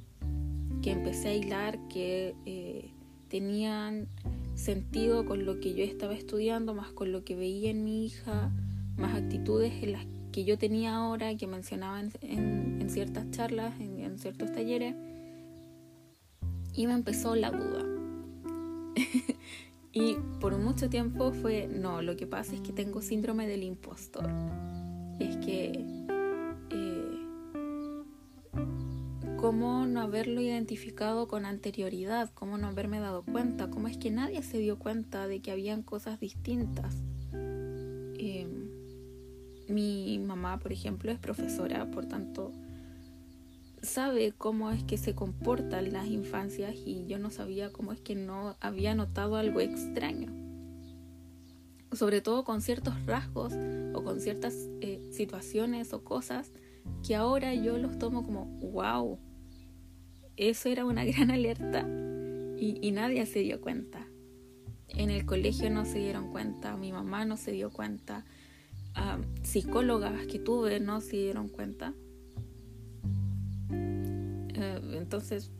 que 0.82 0.92
empecé 0.92 1.28
a 1.28 1.34
hilar, 1.34 1.78
que 1.88 2.34
eh, 2.46 2.90
tenían 3.28 4.08
sentido 4.54 5.24
con 5.24 5.44
lo 5.44 5.60
que 5.60 5.74
yo 5.74 5.84
estaba 5.84 6.14
estudiando, 6.14 6.74
más 6.74 6.92
con 6.92 7.12
lo 7.12 7.24
que 7.24 7.36
veía 7.36 7.70
en 7.70 7.84
mi 7.84 8.06
hija, 8.06 8.50
más 8.96 9.14
actitudes 9.14 9.72
en 9.82 9.92
las 9.92 10.06
que 10.32 10.44
yo 10.44 10.58
tenía 10.58 10.96
ahora, 10.96 11.36
que 11.36 11.46
mencionaba 11.46 12.00
en, 12.00 12.88
ciertas 12.88 13.30
charlas, 13.30 13.78
en, 13.80 13.98
en, 14.00 14.18
ciertos 14.18 14.52
talleres, 14.52 14.94
y 16.74 16.86
me 16.86 16.94
empezó 16.94 17.34
la 17.34 17.50
duda. 17.50 17.84
y 19.92 20.16
por 20.40 20.56
mucho 20.58 20.88
tiempo 20.88 21.32
fue, 21.32 21.68
no, 21.68 22.02
lo 22.02 22.16
que 22.16 22.26
pasa 22.26 22.54
es 22.54 22.60
que 22.60 22.72
tengo 22.72 23.02
síndrome 23.02 23.46
del 23.46 23.62
impostor. 23.62 24.28
Es 25.20 25.36
que 25.38 25.97
cómo 29.38 29.86
no 29.86 30.00
haberlo 30.00 30.40
identificado 30.40 31.28
con 31.28 31.46
anterioridad, 31.46 32.28
cómo 32.34 32.58
no 32.58 32.66
haberme 32.66 32.98
dado 32.98 33.22
cuenta, 33.22 33.70
cómo 33.70 33.86
es 33.86 33.96
que 33.96 34.10
nadie 34.10 34.42
se 34.42 34.58
dio 34.58 34.80
cuenta 34.80 35.28
de 35.28 35.40
que 35.40 35.52
habían 35.52 35.82
cosas 35.82 36.18
distintas. 36.18 36.96
Em, 37.32 38.68
mi 39.68 40.18
mamá, 40.18 40.58
por 40.58 40.72
ejemplo, 40.72 41.12
es 41.12 41.20
profesora, 41.20 41.88
por 41.88 42.06
tanto, 42.06 42.50
sabe 43.80 44.32
cómo 44.36 44.72
es 44.72 44.82
que 44.82 44.98
se 44.98 45.14
comportan 45.14 45.92
las 45.92 46.08
infancias 46.08 46.74
y 46.74 47.06
yo 47.06 47.20
no 47.20 47.30
sabía 47.30 47.72
cómo 47.72 47.92
es 47.92 48.00
que 48.00 48.16
no 48.16 48.56
había 48.60 48.96
notado 48.96 49.36
algo 49.36 49.60
extraño. 49.60 50.32
Sobre 51.92 52.20
todo 52.22 52.42
con 52.42 52.60
ciertos 52.60 53.06
rasgos 53.06 53.54
o 53.94 54.02
con 54.02 54.20
ciertas 54.20 54.54
eh, 54.80 55.08
situaciones 55.12 55.92
o 55.92 56.02
cosas 56.02 56.50
que 57.06 57.14
ahora 57.14 57.54
yo 57.54 57.78
los 57.78 57.98
tomo 58.00 58.24
como, 58.24 58.46
wow, 58.72 59.18
eso 60.38 60.68
era 60.68 60.84
una 60.84 61.04
gran 61.04 61.30
alerta 61.30 61.86
y, 62.60 62.90
nadie 62.92 63.24
se 63.26 63.40
dio 63.40 63.60
cuenta. 63.60 64.06
En 64.88 65.10
el 65.10 65.26
colegio 65.26 65.70
no 65.70 65.84
se 65.84 65.98
dieron 65.98 66.32
cuenta, 66.32 66.76
mi 66.76 66.92
mamá 66.92 67.24
no 67.24 67.36
se 67.36 67.52
dio 67.52 67.70
cuenta, 67.70 68.24
psicólogas 69.42 70.26
que 70.26 70.38
tuve 70.38 70.80
no 70.80 71.00
se 71.00 71.16
dieron 71.16 71.48
cuenta. 71.48 71.94
Eh, 73.70 74.80
entonces, 74.94 75.52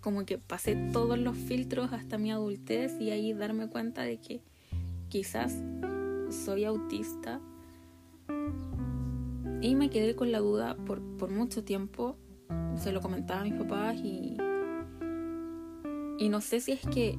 como 0.00 0.24
que 0.24 0.38
pasé 0.38 0.76
todos 0.92 1.18
los 1.18 1.36
filtros 1.36 1.92
hasta 1.92 2.16
mi 2.16 2.30
adultez 2.30 2.98
y 3.00 3.10
ahí 3.10 3.34
darme 3.34 3.68
cuenta 3.68 4.02
de 4.02 4.18
que 4.18 4.40
quizás 5.08 5.54
soy 6.30 6.64
autista. 6.64 7.40
Y 9.60 9.74
me 9.74 9.90
quedé 9.90 10.14
con 10.14 10.32
la 10.32 10.38
duda 10.38 10.76
por, 10.76 11.02
por 11.16 11.30
mucho 11.30 11.64
tiempo. 11.64 12.16
Se 12.76 12.92
lo 12.92 13.00
comentaba 13.00 13.40
a 13.40 13.44
mis 13.44 13.54
papás 13.54 13.96
y, 13.96 14.36
y 16.18 16.28
no 16.28 16.40
sé 16.40 16.60
si 16.60 16.72
es 16.72 16.80
que 16.80 17.18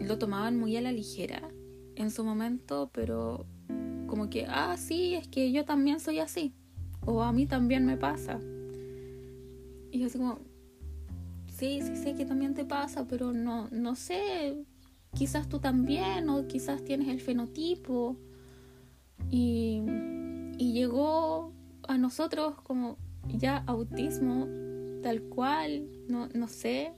lo 0.00 0.18
tomaban 0.18 0.58
muy 0.58 0.76
a 0.76 0.80
la 0.80 0.92
ligera 0.92 1.42
en 1.96 2.10
su 2.10 2.24
momento, 2.24 2.90
pero 2.92 3.46
como 4.06 4.30
que, 4.30 4.46
ah, 4.48 4.76
sí, 4.76 5.14
es 5.14 5.28
que 5.28 5.52
yo 5.52 5.64
también 5.64 6.00
soy 6.00 6.18
así. 6.18 6.54
O 7.04 7.22
a 7.22 7.32
mí 7.32 7.46
también 7.46 7.86
me 7.86 7.96
pasa. 7.96 8.40
Y 9.90 10.00
yo 10.00 10.06
así 10.06 10.18
como, 10.18 10.40
sí, 11.46 11.80
sí 11.82 11.96
sé 11.96 12.14
que 12.14 12.24
también 12.24 12.54
te 12.54 12.64
pasa, 12.64 13.06
pero 13.06 13.32
no, 13.32 13.68
no 13.70 13.94
sé, 13.94 14.64
quizás 15.14 15.48
tú 15.48 15.58
también, 15.58 16.28
o 16.28 16.46
quizás 16.46 16.84
tienes 16.84 17.08
el 17.08 17.20
fenotipo. 17.20 18.16
Y, 19.30 19.82
y 20.58 20.72
llegó 20.72 21.52
a 21.86 21.98
nosotros 21.98 22.60
como 22.62 22.96
ya 23.36 23.58
autismo 23.66 24.46
tal 25.02 25.22
cual, 25.22 25.88
no, 26.08 26.28
no 26.28 26.48
sé, 26.48 26.92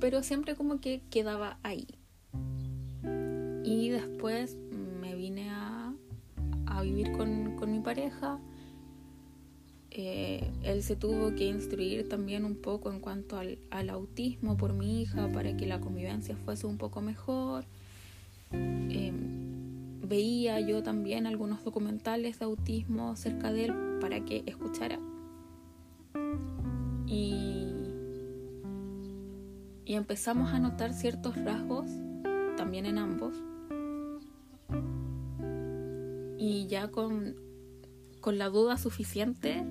pero 0.00 0.22
siempre 0.22 0.54
como 0.54 0.80
que 0.80 1.02
quedaba 1.10 1.58
ahí. 1.62 1.86
Y 3.64 3.90
después 3.90 4.56
me 5.00 5.14
vine 5.14 5.50
a, 5.50 5.94
a 6.66 6.82
vivir 6.82 7.12
con, 7.12 7.56
con, 7.56 7.70
mi 7.70 7.80
pareja. 7.80 8.40
Eh, 9.90 10.50
él 10.62 10.82
se 10.82 10.96
tuvo 10.96 11.34
que 11.34 11.44
instruir 11.44 12.08
también 12.08 12.44
un 12.44 12.56
poco 12.56 12.90
en 12.90 13.00
cuanto 13.00 13.36
al, 13.38 13.58
al, 13.70 13.90
autismo 13.90 14.56
por 14.56 14.72
mi 14.72 15.02
hija 15.02 15.28
para 15.32 15.56
que 15.56 15.66
la 15.66 15.80
convivencia 15.80 16.36
fuese 16.36 16.66
un 16.66 16.78
poco 16.78 17.02
mejor. 17.02 17.64
Eh, 18.52 19.12
veía 20.08 20.58
yo 20.60 20.82
también 20.82 21.26
algunos 21.26 21.62
documentales 21.64 22.38
de 22.38 22.44
autismo 22.46 23.14
cerca 23.16 23.52
de 23.52 23.66
él 23.66 23.89
para 24.00 24.24
que 24.24 24.42
escuchara. 24.46 24.98
Y 27.06 27.60
y 29.90 29.94
empezamos 29.94 30.52
a 30.52 30.60
notar 30.60 30.92
ciertos 30.92 31.34
rasgos 31.34 31.90
también 32.56 32.86
en 32.86 32.96
ambos. 32.96 33.34
Y 36.38 36.68
ya 36.68 36.92
con, 36.92 37.34
con 38.20 38.38
la 38.38 38.50
duda 38.50 38.76
suficiente 38.76 39.64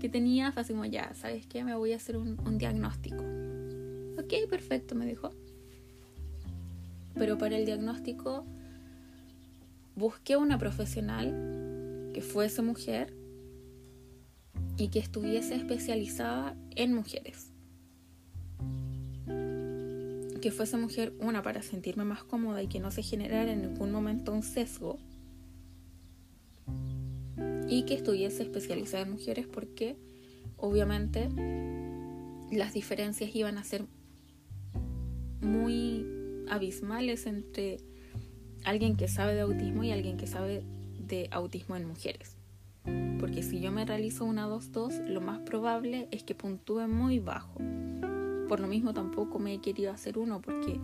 que 0.00 0.08
tenía, 0.08 0.52
fue 0.52 0.90
ya, 0.90 1.12
¿sabes 1.12 1.46
qué? 1.46 1.64
Me 1.64 1.76
voy 1.76 1.92
a 1.92 1.96
hacer 1.96 2.16
un, 2.16 2.40
un 2.46 2.56
diagnóstico. 2.56 3.22
Ok, 4.18 4.48
perfecto, 4.48 4.94
me 4.94 5.04
dijo. 5.04 5.32
Pero 7.12 7.36
para 7.36 7.58
el 7.58 7.66
diagnóstico 7.66 8.46
busqué 9.96 10.38
una 10.38 10.56
profesional 10.56 12.10
que 12.14 12.22
fuese 12.22 12.62
mujer 12.62 13.12
y 14.82 14.88
que 14.88 14.98
estuviese 14.98 15.54
especializada 15.54 16.56
en 16.74 16.92
mujeres 16.92 17.52
que 20.40 20.50
fuese 20.50 20.76
mujer, 20.76 21.14
una, 21.20 21.40
para 21.42 21.62
sentirme 21.62 22.02
más 22.02 22.24
cómoda 22.24 22.62
y 22.64 22.66
que 22.66 22.80
no 22.80 22.90
se 22.90 23.04
generara 23.04 23.52
en 23.52 23.62
ningún 23.62 23.92
momento 23.92 24.32
un 24.32 24.42
sesgo. 24.42 24.98
Y 27.68 27.84
que 27.84 27.94
estuviese 27.94 28.42
especializada 28.42 29.04
en 29.04 29.12
mujeres 29.12 29.46
porque 29.46 29.96
obviamente 30.56 31.28
las 32.50 32.74
diferencias 32.74 33.32
iban 33.36 33.56
a 33.56 33.62
ser 33.62 33.84
muy 35.40 36.04
abismales 36.50 37.26
entre 37.26 37.78
alguien 38.64 38.96
que 38.96 39.06
sabe 39.06 39.36
de 39.36 39.42
autismo 39.42 39.84
y 39.84 39.92
alguien 39.92 40.16
que 40.16 40.26
sabe 40.26 40.64
de 40.98 41.28
autismo 41.30 41.76
en 41.76 41.86
mujeres. 41.86 42.41
Porque 43.18 43.42
si 43.42 43.60
yo 43.60 43.70
me 43.72 43.84
realizo 43.84 44.24
una 44.24 44.48
2-2, 44.48 45.06
lo 45.08 45.20
más 45.20 45.40
probable 45.40 46.08
es 46.10 46.24
que 46.24 46.34
puntúe 46.34 46.88
muy 46.88 47.18
bajo 47.18 47.60
por 48.52 48.60
lo 48.60 48.68
mismo 48.68 48.92
tampoco 48.92 49.38
me 49.38 49.54
he 49.54 49.60
querido 49.62 49.90
hacer 49.92 50.18
uno 50.18 50.42
porque 50.42 50.78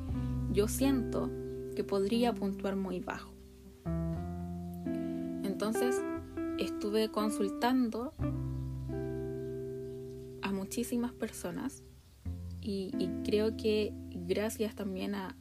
yo 0.55 0.69
siento 0.69 1.31
que 1.77 1.85
podría 1.85 2.33
puntuar 2.33 2.77
muy 2.77 2.99
bajo. 2.99 3.31
Entonces 5.45 6.03
estuve 6.59 7.11
consultando 7.11 8.15
a 10.41 10.51
muchísimas 10.51 11.13
personas 11.13 11.83
y, 12.63 12.91
creo 13.23 13.55
que 13.59 13.93
gracias 14.27 14.75
también 14.75 15.15
a, 15.15 15.37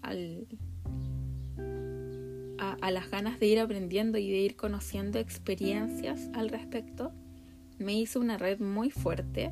a, 2.82 2.92
las 2.92 3.10
ganas 3.10 3.40
de 3.40 3.48
ir 3.48 3.60
aprendiendo 3.60 4.18
y 4.18 4.30
de 4.30 4.38
ir 4.38 4.56
conociendo 4.56 5.20
experiencias 5.20 6.30
al 6.34 6.50
respecto, 6.50 7.12
me 7.78 7.94
hice 7.94 8.20
una 8.20 8.38
red 8.38 8.60
muy 8.60 8.90
fuerte. 8.90 9.52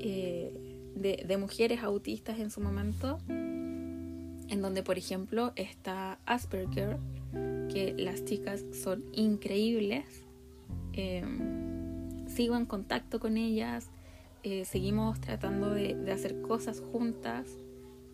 Eh, 0.00 0.52
de, 0.94 1.36
mujeres 1.36 1.82
autistas 1.82 2.38
en 2.38 2.50
su 2.50 2.60
momento, 2.60 3.18
en 3.28 4.62
donde 4.62 4.82
por 4.82 4.98
ejemplo 4.98 5.52
está 5.56 6.18
Asperger, 6.26 6.98
que 7.72 7.94
las 7.96 8.24
chicas 8.24 8.64
son 8.72 9.04
increíbles. 9.12 10.04
Em, 10.92 12.26
sigo 12.28 12.56
en 12.56 12.64
contacto 12.64 13.20
con 13.20 13.36
ellas, 13.36 13.90
eh, 14.42 14.64
seguimos 14.64 15.20
tratando 15.20 15.70
de, 15.70 15.96
hacer 16.12 16.40
cosas 16.40 16.80
juntas, 16.80 17.46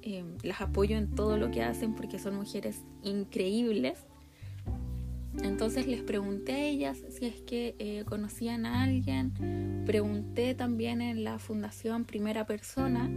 em, 0.03 0.37
las 0.43 0.61
apoyo 0.61 0.97
en 0.97 1.15
todo 1.15 1.37
lo 1.37 1.51
que 1.51 1.63
hacen 1.63 1.95
porque 1.95 2.19
son 2.19 2.37
mujeres 2.37 2.83
increíbles. 3.03 4.07
Entonces 5.41 5.87
les 5.87 6.03
pregunté 6.03 6.53
a 6.53 6.65
ellas 6.65 6.99
si 7.09 7.27
es 7.27 7.41
que 7.41 7.75
eh, 7.79 8.05
conocían 8.05 8.67
a 8.67 8.83
alguien. 8.83 9.85
Pregunté 9.87 10.55
también 10.55 11.01
en 11.01 11.25
la 11.25 11.39
fundación 11.39 12.05
Primera 12.05 12.47
Persona, 12.47 13.09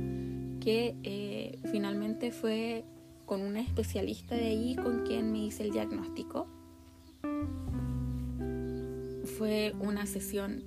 que 0.61 0.95
eh, 1.03 1.59
finalmente 1.71 2.31
fue 2.31 2.85
con 3.25 3.41
una 3.41 3.59
especialista 3.59 4.35
de 4.35 4.47
ahí 4.47 4.75
con 4.75 5.03
quien 5.05 5.31
me 5.31 5.45
hice 5.45 5.63
el 5.63 5.71
diagnóstico. 5.71 6.47
Fue 9.37 9.73
una 9.79 10.05
sesión 10.05 10.63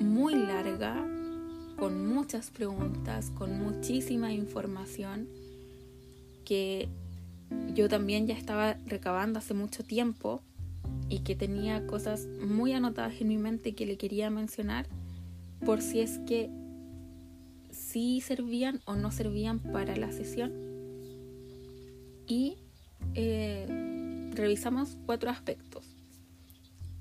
muy 0.00 0.34
larga, 0.34 1.06
con 1.78 2.06
muchas 2.06 2.50
preguntas, 2.50 3.30
con 3.30 3.58
muchísima 3.58 4.32
información 4.32 5.28
que 6.44 6.88
yo 7.74 7.88
también 7.88 8.26
ya 8.26 8.34
estaba 8.34 8.76
recabando 8.86 9.38
hace 9.38 9.54
mucho 9.54 9.82
tiempo 9.82 10.42
y 11.08 11.20
que 11.20 11.34
tenía 11.34 11.86
cosas 11.86 12.26
muy 12.26 12.72
anotadas 12.72 13.20
en 13.20 13.28
mi 13.28 13.38
mente 13.38 13.74
que 13.74 13.86
le 13.86 13.96
quería 13.96 14.30
mencionar 14.30 14.86
por 15.64 15.82
si 15.82 16.00
es 16.00 16.18
que 16.20 16.50
sí 17.70 18.20
servían 18.20 18.80
o 18.86 18.94
no 18.94 19.10
servían 19.10 19.58
para 19.58 19.96
la 19.96 20.12
sesión. 20.12 20.52
Y 22.26 22.58
eh, 23.14 24.30
revisamos 24.32 24.96
cuatro 25.04 25.30
aspectos. 25.30 25.96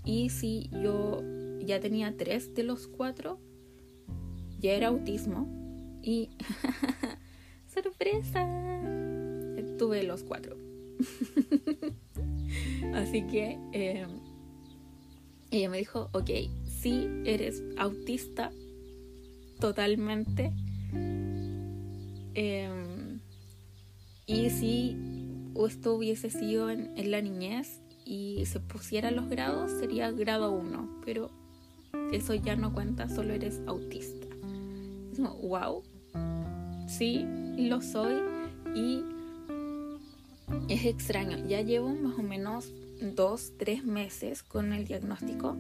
Y 0.04 0.30
si 0.30 0.70
yo 0.72 1.22
ya 1.60 1.80
tenía 1.80 2.16
tres 2.18 2.54
de 2.54 2.64
los 2.64 2.88
cuatro, 2.88 3.40
ya 4.60 4.74
era 4.74 4.88
autismo. 4.88 5.48
Y 6.02 6.30
sorpresa 7.74 8.73
tuve 9.84 10.04
los 10.04 10.24
cuatro. 10.24 10.56
Así 12.94 13.24
que 13.24 13.60
em, 13.74 14.08
ella 15.52 15.70
me 15.70 15.78
dijo, 15.80 16.10
ok, 16.14 16.30
si 16.66 17.10
eres 17.26 17.62
autista 17.78 18.50
totalmente. 19.60 20.54
Em, 22.34 23.20
y 24.26 24.50
si 24.52 24.96
esto 25.68 25.96
hubiese 25.96 26.30
sido 26.30 26.70
en, 26.70 27.12
la 27.12 27.20
niñez 27.20 27.82
y 28.06 28.46
se 28.46 28.62
pusieran 28.62 29.18
los 29.18 29.28
grados, 29.28 29.70
sería 29.70 30.12
grado 30.12 30.54
1, 30.54 31.02
pero 31.04 31.30
eso 32.14 32.34
ya 32.36 32.56
no 32.56 32.74
cuenta, 32.74 33.10
solo 33.10 33.34
eres 33.34 33.60
autista. 33.68 34.28
Es 35.12 35.20
wow, 35.20 35.84
sí, 36.88 37.26
lo 37.58 37.82
soy 37.82 38.22
y 38.74 39.13
es 40.70 40.86
extraño, 40.86 41.48
ya 41.48 41.62
llevo 41.62 41.90
más 41.90 42.18
o 42.18 42.24
menos 42.24 42.72
dos, 43.02 43.54
tres 43.58 43.84
meses 43.84 44.44
con 44.44 44.74
el 44.74 44.86
diagnóstico. 44.86 45.58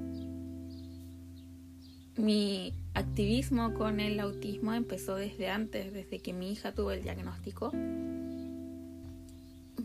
Mi 2.15 2.73
activismo 2.93 3.73
con 3.73 3.99
el 3.99 4.19
autismo 4.19 4.73
empezó 4.73 5.15
desde 5.15 5.49
antes, 5.49 5.91
desde 5.91 6.19
que 6.19 6.31
mi 6.31 6.51
hija 6.51 6.73
tuvo 6.73 6.91
el 6.91 7.03
diagnóstico. 7.03 7.71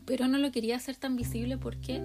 pero 0.05 0.29
no 0.29 0.39
lo 0.39 0.51
quería 0.53 0.77
hacer 0.77 0.97
tan 0.97 1.17
visible 1.17 1.59
porque 1.59 2.01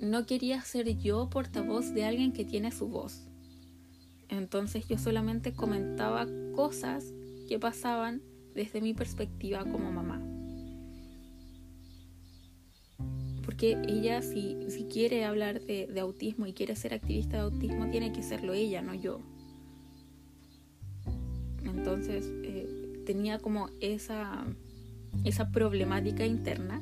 no 0.00 0.26
quería 0.26 0.62
ser 0.62 0.98
yo 0.98 1.28
portavoz 1.28 1.92
de 1.92 2.04
alguien 2.04 2.32
que 2.32 2.44
tiene 2.44 2.70
su 2.70 2.88
voz. 2.88 3.26
Entonces 4.28 4.86
yo 4.88 4.98
solamente 4.98 5.52
comentaba 5.52 6.26
cosas 6.54 7.12
que 7.48 7.58
pasaban 7.58 8.22
desde 8.54 8.80
mi 8.80 8.94
perspectiva 8.94 9.64
como 9.64 9.90
mamá. 9.90 10.37
Porque 13.58 13.76
ella 13.88 14.22
si, 14.22 14.56
si 14.68 14.84
quiere 14.84 15.24
hablar 15.24 15.60
de, 15.60 15.98
autismo 15.98 16.46
y 16.46 16.52
quiere 16.52 16.76
ser 16.76 16.94
activista 16.94 17.38
de 17.38 17.42
autismo, 17.42 17.90
tiene 17.90 18.12
que 18.12 18.22
serlo 18.22 18.52
ella, 18.52 18.82
no 18.82 18.94
yo. 18.94 19.18
Entonces 21.64 22.30
eh, 22.44 23.02
tenía 23.04 23.40
como 23.40 23.68
esa, 23.80 24.44
esa 25.24 25.50
problemática 25.50 26.24
interna. 26.24 26.80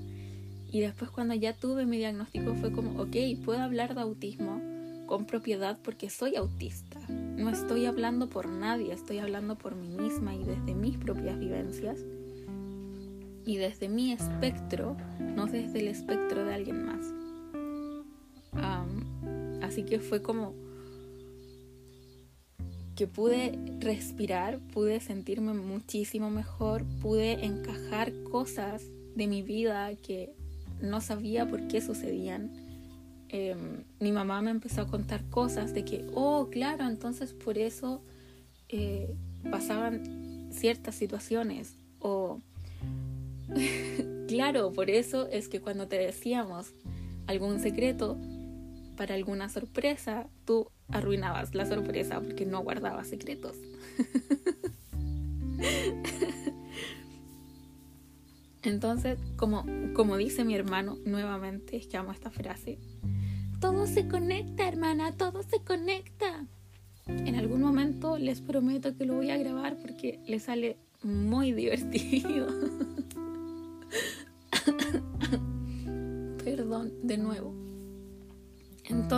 Y 0.71 0.81
después 0.81 1.11
cuando 1.11 1.33
ya 1.33 1.55
tuve 1.55 1.87
mi 1.87 1.97
diagnóstico 1.97 2.55
fue 2.57 2.71
como, 2.73 3.01
ok, 3.01 3.17
puedo 3.43 3.61
hablar 3.61 3.95
de 3.95 4.03
autismo 4.03 4.61
con 5.07 5.25
propiedad 5.25 5.79
porque 5.83 6.11
soy 6.11 6.37
autista. 6.37 7.01
No 7.09 7.49
estoy 7.49 7.87
hablando 7.87 8.29
por 8.29 8.51
nadie, 8.51 8.93
estoy 8.93 9.17
hablando 9.17 9.57
por 9.57 9.77
mí 9.77 9.89
misma 9.89 10.35
y 10.35 10.45
desde 10.45 10.75
mis 10.75 10.99
propias 10.99 11.39
vivencias 11.39 12.05
y 13.47 13.57
desde 13.57 13.89
mi 13.89 14.13
espectro, 14.13 14.97
no 15.21 15.47
desde 15.47 15.79
el 15.79 15.89
espectro 15.89 16.45
de 16.45 16.53
alguien 16.53 16.85
más. 16.85 17.07
así 19.63 19.83
que 19.83 19.99
fue 19.99 20.23
como 20.23 20.55
que 22.95 23.07
pude 23.07 23.59
respirar, 23.79 24.59
pude 24.73 25.01
sentirme 25.01 25.53
muchísimo 25.53 26.31
mejor, 26.31 26.85
pude 27.03 27.45
encajar 27.45 28.13
cosas 28.31 28.85
de 29.15 29.27
mi 29.27 29.43
vida 29.43 29.95
que 29.97 30.35
no 30.81 31.01
sabía 31.01 31.47
por 31.47 31.69
qué 31.69 31.81
sucedían. 31.81 32.51
Em, 33.29 33.85
mi 34.01 34.13
mamá 34.13 34.41
me 34.41 34.51
empezó 34.51 34.83
a 34.83 34.87
contar 34.87 35.29
cosas 35.29 35.75
de 35.75 35.85
que, 35.85 36.07
oh, 36.15 36.49
claro, 36.51 36.89
entonces 36.89 37.35
por 37.35 37.59
eso 37.59 38.03
eh, 38.69 39.15
pasaban 39.51 40.49
ciertas 40.53 40.95
situaciones. 40.95 41.77
O, 41.99 42.41
claro, 44.29 44.73
por 44.73 44.91
eso 44.91 45.29
es 45.29 45.49
que 45.49 45.61
cuando 45.61 45.89
te 45.89 45.99
decíamos 45.99 46.75
algún 47.27 47.61
secreto 47.61 48.19
para 48.97 49.15
alguna 49.15 49.49
sorpresa, 49.49 50.29
tú 50.45 50.71
arruinabas 50.89 51.55
la 51.55 51.67
sorpresa 51.67 52.21
porque 52.21 52.47
no 52.47 52.61
guardabas 52.63 53.09
secretos. 53.09 53.57
Entonces, 58.63 59.19
como, 59.37 59.65
como 59.95 60.17
dice 60.17 60.45
mi 60.45 60.55
hermano, 60.57 60.97
nuevamente, 61.05 61.77
es 61.77 61.87
que 61.87 61.97
amo 61.97 62.11
esta 62.11 62.31
frase, 62.33 62.81
todo 63.61 63.87
se 63.87 64.09
conecta, 64.09 64.67
hermana, 64.67 65.13
todo 65.17 65.45
se 65.45 65.61
conecta. 65.61 66.47
En 67.07 67.37
algún 67.37 67.61
momento 67.61 68.19
les 68.19 68.41
prometo 68.41 68.97
que 68.97 69.05
lo 69.05 69.15
voy 69.15 69.31
a 69.31 69.37
grabar 69.37 69.77
porque 69.79 70.19
le 70.27 70.41
sale 70.41 70.79
muy 71.03 71.53
divertido. 71.55 72.49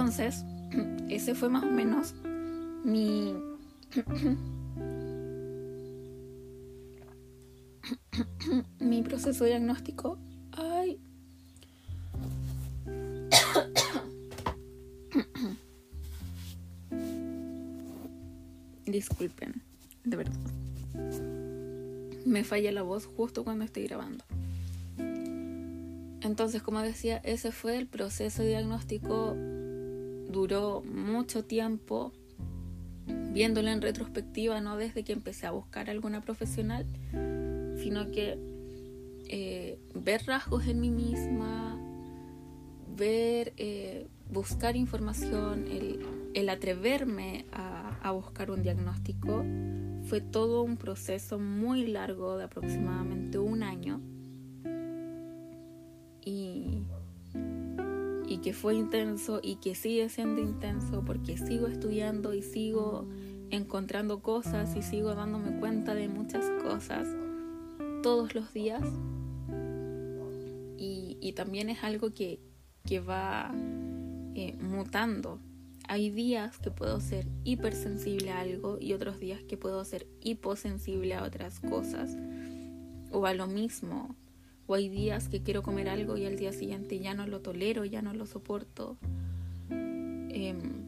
Entonces, 0.09 0.45
ese 1.11 1.35
fue 1.35 1.51
más 1.51 1.65
o 1.65 1.71
menos 1.71 2.15
mi... 2.83 3.35
mi 8.81 9.03
proceso 9.03 9.45
diagnóstico. 9.45 10.19
Ay. 10.53 10.99
Disculpen, 18.87 19.63
de 20.05 20.17
verdad. 20.17 20.41
Me 22.25 22.45
falla 22.45 22.73
la 22.73 22.81
voz 22.81 23.05
justo 23.05 23.45
cuando 23.45 23.67
estoy 23.67 23.85
grabando. 23.85 24.25
Entonces, 26.23 26.63
como 26.63 26.81
decía, 26.81 27.19
ese 27.25 27.53
fue 27.53 27.77
el 27.77 27.87
proceso 27.87 28.43
diagnóstico. 28.43 29.37
Duró 30.29 30.83
mucho 30.83 31.45
tiempo 31.45 32.13
viéndolo 33.33 33.69
en 33.69 33.81
retrospectiva, 33.81 34.61
no 34.61 34.77
desde 34.77 35.05
que 35.05 35.13
empecé 35.13 35.47
a 35.47 35.51
buscar 35.51 35.91
alguna 35.91 36.21
profesional, 36.21 36.87
sino 37.77 38.11
que 38.11 38.39
eh, 39.29 39.79
ver 39.95 40.25
rasgos 40.27 40.67
en 40.67 40.81
mí 40.81 40.91
misma, 40.91 41.79
ver, 42.97 43.53
eh, 43.57 44.09
buscar 44.31 44.77
información, 44.77 45.67
el, 45.69 46.49
atreverme 46.49 47.45
a, 47.53 47.99
a, 48.03 48.11
buscar 48.13 48.51
un 48.51 48.63
diagnóstico, 48.63 49.45
fue 50.05 50.21
todo 50.21 50.63
un 50.63 50.77
proceso 50.77 51.39
muy 51.39 51.87
largo 51.87 52.39
de 52.39 52.45
aproximadamente 52.45 53.39
un 53.39 53.63
año. 53.63 54.01
Y, 56.25 56.83
y 58.39 58.41
que 58.41 58.53
fue 58.53 58.77
intenso 58.77 59.41
y 59.43 59.57
que 59.57 59.75
sigue 59.75 60.09
siendo 60.09 60.41
intenso 60.41 61.03
porque 61.05 61.37
sigo 61.37 61.67
estudiando 61.67 62.35
y 62.35 62.43
sigo 62.43 63.09
encontrando 63.51 64.23
cosas 64.23 64.77
y 64.77 64.83
sigo 64.83 65.17
dándome 65.17 65.59
cuenta 65.59 65.93
de 65.95 66.09
muchas 66.09 66.45
cosas 66.63 67.09
todos 68.05 68.37
los 68.37 68.53
días. 68.53 68.85
Y, 70.77 71.33
también 71.33 71.69
es 71.69 71.85
algo 71.85 72.13
que, 72.13 72.41
que 72.85 73.01
va 73.01 73.53
eh, 74.35 74.57
mutando. 74.61 75.41
Hay 75.87 76.11
días 76.11 76.59
que 76.59 76.71
puedo 76.71 77.01
ser 77.01 77.29
hipersensible 77.45 78.31
a 78.31 78.41
algo 78.41 78.79
y 78.81 78.93
otros 78.93 79.21
días 79.21 79.43
que 79.45 79.57
puedo 79.57 79.85
ser 79.85 80.09
hiposensible 80.21 81.15
a 81.15 81.23
otras 81.23 81.61
cosas 81.61 82.17
o 83.13 83.27
a 83.27 83.35
lo 83.35 83.47
mismo. 83.47 84.17
O 84.69 84.75
hay 84.75 84.89
días 84.89 85.29
que 85.29 85.43
quiero 85.43 85.65
comer 85.65 85.89
algo 85.89 86.17
y 86.17 86.27
al 86.27 86.37
día 86.37 86.53
siguiente 86.53 87.01
ya 87.01 87.15
no 87.15 87.27
lo 87.27 87.41
tolero, 87.41 87.85
ya 87.85 88.03
no 88.03 88.15
lo 88.15 88.27
soporto. 88.27 88.97
Em, 89.71 90.85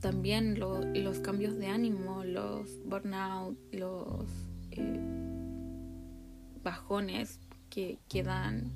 también 0.00 0.58
los 0.58 1.18
cambios 1.18 1.58
de 1.58 1.66
ánimo, 1.66 2.24
los 2.24 2.82
burnout, 2.84 3.58
los 3.72 4.26
eh, 4.70 5.00
bajones 6.62 7.40
que, 7.68 7.98
que 8.08 8.22
dan 8.22 8.72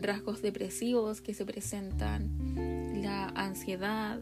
rasgos 0.00 0.42
depresivos 0.42 1.20
que 1.20 1.34
se 1.34 1.44
presentan, 1.44 2.30
la 3.02 3.28
ansiedad, 3.28 4.20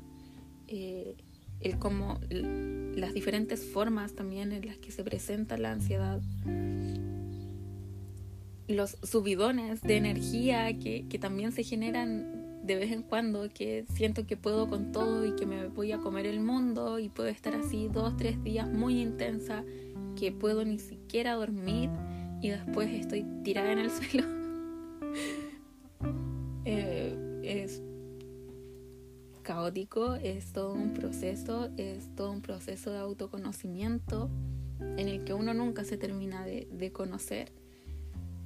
eh, 0.66 1.16
el 1.60 1.78
como 1.78 2.20
las 2.30 3.14
diferentes 3.14 3.64
formas 3.64 4.14
también 4.14 4.52
en 4.52 4.66
las 4.66 4.76
que 4.78 4.92
se 4.92 5.02
presenta 5.02 5.56
la 5.56 5.72
ansiedad, 5.72 6.20
los 8.68 8.98
subidones 9.02 9.80
de 9.82 9.96
energía 9.96 10.78
que, 10.78 11.06
que 11.08 11.18
también 11.18 11.52
se 11.52 11.64
generan 11.64 12.38
de 12.68 12.76
vez 12.76 12.92
en 12.92 13.02
cuando 13.02 13.48
que 13.48 13.86
siento 13.94 14.26
que 14.26 14.36
puedo 14.36 14.68
con 14.68 14.92
todo 14.92 15.24
y 15.24 15.34
que 15.34 15.46
me 15.46 15.68
voy 15.68 15.92
a 15.92 15.98
comer 15.98 16.26
el 16.26 16.40
mundo 16.40 16.98
y 16.98 17.08
puedo 17.08 17.30
estar 17.30 17.54
así 17.54 17.88
dos, 17.88 18.16
tres 18.16 18.42
días 18.44 18.68
muy 18.68 19.00
intensa, 19.00 19.64
que 20.16 20.32
puedo 20.32 20.64
ni 20.66 20.78
siquiera 20.78 21.32
dormir 21.34 21.88
y 22.42 22.50
después 22.50 22.90
estoy 22.90 23.24
tirada 23.42 23.72
en 23.72 23.78
el 23.78 23.90
suelo. 23.90 24.28
Eh, 26.66 27.40
es 27.42 27.82
caótico, 29.42 30.16
es 30.16 30.52
todo 30.52 30.74
un 30.74 30.92
proceso, 30.92 31.70
es 31.78 32.14
todo 32.14 32.30
un 32.32 32.42
proceso 32.42 32.90
de 32.90 32.98
autoconocimiento 32.98 34.28
en 34.78 35.08
el 35.08 35.24
que 35.24 35.32
uno 35.32 35.54
nunca 35.54 35.84
se 35.84 35.96
termina 35.96 36.44
de, 36.44 36.68
de 36.70 36.92
conocer, 36.92 37.50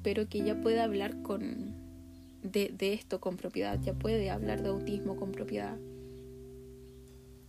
pero 0.03 0.29
que 0.29 0.43
ya 0.43 0.61
puede 0.61 0.81
hablar 0.81 1.23
con, 1.23 1.75
de, 2.43 2.75
esto 2.81 3.21
con 3.21 3.37
propiedad, 3.37 3.81
ya 3.81 3.95
puede 3.95 4.31
hablar 4.31 4.63
de 4.63 4.69
autismo 4.69 5.17
con 5.17 5.33
propiedad. 5.33 5.77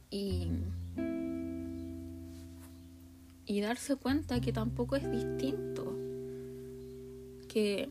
Y, 0.09 0.47
y 3.45 3.61
darse 3.61 3.95
cuenta 3.95 4.39
que 4.39 4.53
tampoco 4.53 4.95
es 4.95 5.09
distinto, 5.09 5.97
que, 7.47 7.89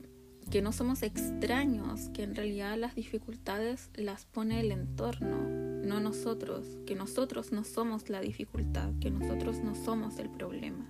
que 0.50 0.62
no 0.62 0.72
somos 0.72 1.02
extraños, 1.02 2.08
que 2.10 2.22
en 2.22 2.34
realidad 2.34 2.76
las 2.78 2.94
dificultades 2.94 3.90
las 3.94 4.24
pone 4.26 4.60
el 4.60 4.70
entorno, 4.70 5.48
no 5.84 6.00
nosotros, 6.00 6.78
que 6.86 6.94
nosotros 6.94 7.50
no 7.50 7.64
somos 7.64 8.08
la 8.08 8.20
dificultad, 8.20 8.92
que 9.00 9.10
nosotros 9.10 9.58
no 9.64 9.74
somos 9.74 10.18
el 10.18 10.30
problema. 10.30 10.88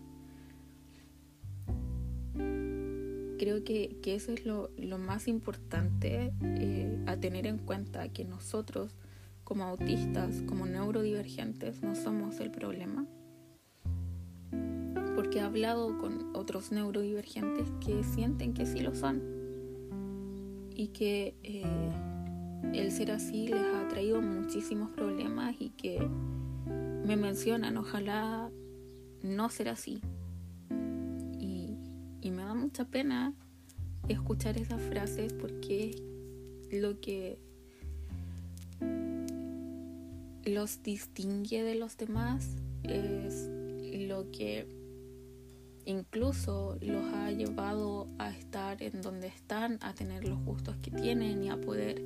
Creo 3.42 3.64
que, 3.64 3.98
eso 4.05 4.31
es 4.31 4.46
lo, 4.46 4.70
más 4.98 5.26
importante 5.26 6.33
eh, 6.42 6.96
a 7.07 7.16
tener 7.16 7.48
en 7.48 7.59
cuenta, 7.59 8.09
que 8.09 8.24
nosotros 8.24 8.94
como 9.42 9.64
autistas, 9.64 10.42
como 10.46 10.64
neurodivergentes, 10.64 11.83
no 11.83 11.96
somos 11.96 12.38
el 12.38 12.52
problema. 12.52 13.05
porque 15.16 15.38
he 15.38 15.40
hablado 15.40 15.98
con 15.98 16.31
otros 16.37 16.70
neurodivergentes 16.70 17.66
que 17.85 18.05
sienten 18.05 18.55
que 18.55 18.64
sí 18.64 18.78
lo 18.78 18.94
son 18.94 19.20
y 20.76 20.88
que 20.88 21.35
eh, 21.42 21.64
el 22.72 22.92
ser 22.92 23.11
así 23.11 23.48
les 23.48 23.64
ha 23.74 23.88
traído 23.88 24.22
muchísimos 24.22 24.92
problemas 24.92 25.57
y 25.59 25.70
que 25.70 25.98
me 27.05 27.16
mencionan, 27.16 27.76
ojalá 27.76 28.52
no 29.24 29.48
ser 29.48 29.68
así. 29.68 30.00
Y, 32.23 32.31
me 32.31 32.43
da 32.43 32.55
mucha 32.55 32.85
pena 32.85 33.35
escuchar 34.09 34.57
esas 34.57 34.81
frases 34.81 35.33
porque 35.33 35.95
lo 36.71 37.01
que 37.01 37.39
los 40.45 40.83
distingue 40.83 41.63
de 41.63 41.75
los 41.75 41.97
demás 41.97 42.57
es 42.85 43.49
lo 44.09 44.31
que 44.31 44.67
incluso 45.85 46.79
los 46.81 47.05
ha 47.15 47.31
llevado 47.33 48.09
a 48.19 48.31
estar 48.31 48.83
en 48.83 49.03
donde 49.03 49.27
están, 49.27 49.79
a 49.81 49.95
tener 49.95 50.27
los 50.27 50.43
gustos 50.45 50.77
que 50.83 50.91
tienen 50.91 51.43
y 51.45 51.51
a 51.51 51.61
poder 51.61 52.03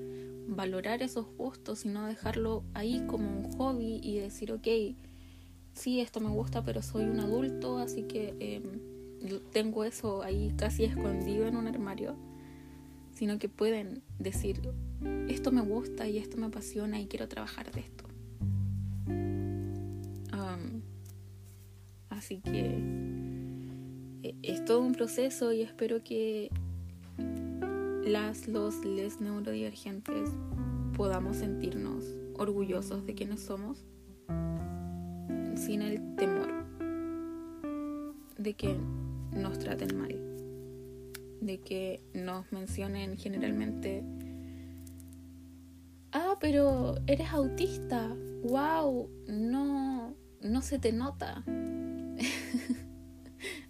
valorar 0.48 1.02
esos 1.02 1.26
gustos 1.36 1.84
y 1.84 1.88
no 1.88 2.06
dejarlo 2.06 2.62
ahí 2.74 3.04
como 3.06 3.28
un 3.28 3.52
hobby 3.52 4.00
y 4.02 4.18
decir, 4.18 4.52
ok, 4.52 4.66
sí, 5.74 6.00
esto 6.00 6.20
me 6.20 6.30
gusta, 6.30 6.64
pero 6.64 6.82
soy 6.82 7.04
un 7.04 7.20
adulto, 7.20 7.78
así 7.78 8.02
que 8.04 8.34
em, 8.40 8.95
tengo 9.52 9.84
eso 9.84 10.22
ahí 10.22 10.52
casi 10.56 10.84
escondido 10.84 11.46
en 11.46 11.56
un 11.56 11.66
armario, 11.68 12.16
sino 13.12 13.38
que 13.38 13.48
pueden 13.48 14.02
decir, 14.18 14.60
esto 15.28 15.52
me 15.52 15.62
gusta 15.62 16.08
y 16.08 16.18
esto 16.18 16.36
me 16.36 16.46
apasiona 16.46 17.00
y 17.00 17.06
quiero 17.06 17.28
trabajar 17.28 17.70
de 17.72 17.80
esto. 17.80 18.06
así 22.26 22.40
que 22.40 22.80
e, 24.22 24.34
es 24.42 24.64
todo 24.64 24.80
un 24.80 24.94
proceso 24.94 25.52
y 25.52 25.62
espero 25.62 26.02
que 26.02 26.50
las, 28.04 28.48
los, 28.48 28.84
les 28.84 29.20
neurodivergentes 29.20 30.30
podamos 30.96 31.36
sentirnos 31.36 32.04
orgullosos 32.34 33.06
de 33.06 33.14
quienes 33.14 33.40
somos 33.40 33.84
sin 35.54 35.82
el 35.82 36.16
temor 36.16 36.52
de 38.36 38.54
que 38.54 38.76
nos 39.36 39.58
traten 39.58 39.96
mal, 39.96 40.14
de 41.40 41.58
que 41.60 42.00
nos 42.14 42.50
mencionen 42.52 43.16
generalmente, 43.16 44.02
ah, 46.12 46.36
pero 46.40 46.96
eres 47.06 47.30
autista, 47.30 48.14
wow, 48.42 49.08
no, 49.28 50.14
no 50.40 50.62
se 50.62 50.78
te 50.78 50.92
nota. 50.92 51.44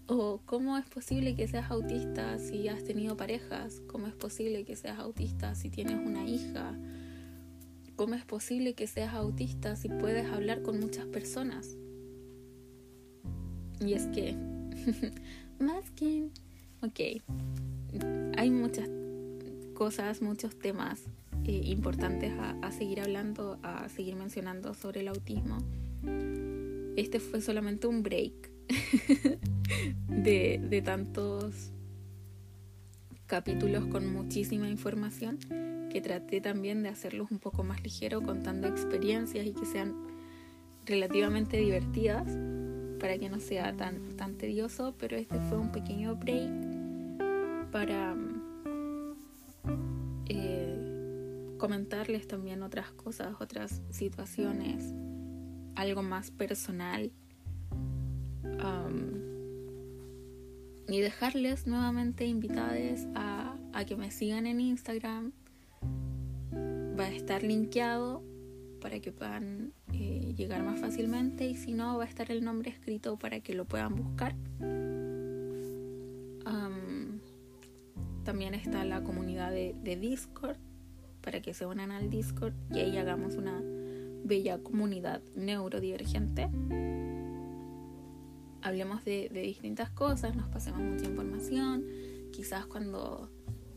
o 0.09 0.41
cómo 0.45 0.79
es 0.79 0.87
posible 0.87 1.35
que 1.35 1.49
seas 1.49 1.71
autista 1.71 2.39
si 2.39 2.69
has 2.69 2.85
tenido 2.85 3.17
parejas, 3.17 3.83
cómo 3.89 4.07
es 4.07 4.15
posible 4.15 4.65
que 4.65 4.77
seas 4.77 4.99
autista 4.99 5.55
si 5.55 5.71
tienes 5.71 5.97
una 5.97 6.25
hija, 6.25 6.79
cómo 7.97 8.15
es 8.15 8.25
posible 8.25 8.75
que 8.75 8.87
seas 8.87 9.15
autista 9.15 9.75
si 9.75 9.89
puedes 9.89 10.27
hablar 10.27 10.63
con 10.63 10.79
muchas 10.79 11.07
personas. 11.07 11.77
Y 13.81 13.95
es 13.95 14.07
que, 14.07 14.37
que, 15.95 16.29
ok, 16.83 17.23
hay 18.37 18.51
muchas 18.51 18.89
cosas, 19.75 20.23
muchos 20.23 20.59
temas 20.59 21.05
eh, 21.45 21.63
importantes 21.65 22.33
a 22.39 22.73
seguir 22.73 23.01
hablando, 23.01 23.59
a 23.63 23.89
seguir 23.89 24.17
mencionando 24.17 24.75
sobre 24.75 25.01
el 25.01 25.09
autismo. 25.09 25.59
Este 26.97 27.21
fue 27.21 27.43
solamente 27.43 27.87
un 27.87 28.03
break 28.03 28.51
de, 30.09 30.83
tantos 30.83 31.73
capítulos 33.27 33.87
con 33.87 34.11
muchísima 34.11 34.69
información 34.69 35.39
que 35.91 36.01
traté 36.01 36.41
también 36.41 36.83
de 36.83 36.89
hacerlos 36.89 37.31
un 37.31 37.39
poco 37.39 37.65
más 37.65 37.83
ligero 37.83 38.23
contando 38.23 38.67
experiencias 38.67 39.47
y 39.47 39.53
que 39.53 39.67
sean 39.67 39.95
relativamente 40.87 41.59
divertidas 41.59 42.27
para 43.07 43.19
que 43.19 43.29
no 43.29 43.39
sea 43.39 43.73
tan, 43.77 44.17
tan 44.17 44.35
tedioso, 44.35 44.97
pero 44.99 45.17
este 45.17 45.39
fue 45.43 45.59
un 45.59 45.71
pequeño 45.71 46.17
break 46.17 46.51
para 47.71 48.17
eh, 50.29 51.55
comentarles 51.57 52.27
también 52.27 52.65
otras 52.65 52.91
cosas, 52.91 53.37
otras 53.39 53.81
situaciones, 53.91 54.93
algo 55.77 56.03
más 56.03 56.33
personal 56.33 57.13
y 60.89 61.01
dejarles 61.01 61.69
nuevamente 61.69 62.25
invitadas 62.25 63.07
a, 63.15 63.85
que 63.87 63.95
me 63.95 64.11
sigan 64.11 64.49
en 64.49 64.59
Instagram. 64.59 65.31
Va 66.99 67.05
a 67.05 67.15
estar 67.15 67.45
linkeado 67.45 68.25
para 68.81 68.99
que 68.99 69.13
puedan 69.13 69.73
llegar 70.37 70.63
más 70.63 70.81
fácilmente 70.81 71.47
y 71.49 71.57
si 71.57 71.73
no 71.73 71.99
va 71.99 72.05
a 72.05 72.07
estar 72.07 72.31
el 72.31 72.45
nombre 72.45 72.71
escrito 72.71 73.19
para 73.19 73.41
que 73.41 73.55
lo 73.55 73.65
puedan 73.65 73.95
buscar. 73.95 74.35
también 78.25 78.55
está 78.55 78.85
la 78.85 79.05
comunidad 79.05 79.53
de, 79.53 79.77
de 79.85 79.95
Discord 79.95 80.57
para 81.21 81.41
que 81.41 81.55
se 81.55 81.65
unan 81.65 81.93
al 81.93 82.11
Discord 82.11 82.55
y 82.73 82.81
ahí 82.81 82.99
hagamos 82.99 83.37
una 83.37 83.63
bella 84.25 84.59
comunidad 84.59 85.23
neurodivergente 85.37 86.51
hablemos 88.67 89.05
de, 89.05 89.29
distintas 89.29 89.91
cosas, 89.91 90.35
nos 90.35 90.49
pasemos 90.49 90.81
mucha 90.81 91.05
información, 91.05 91.85
quizás 92.33 92.67
cuando 92.67 93.31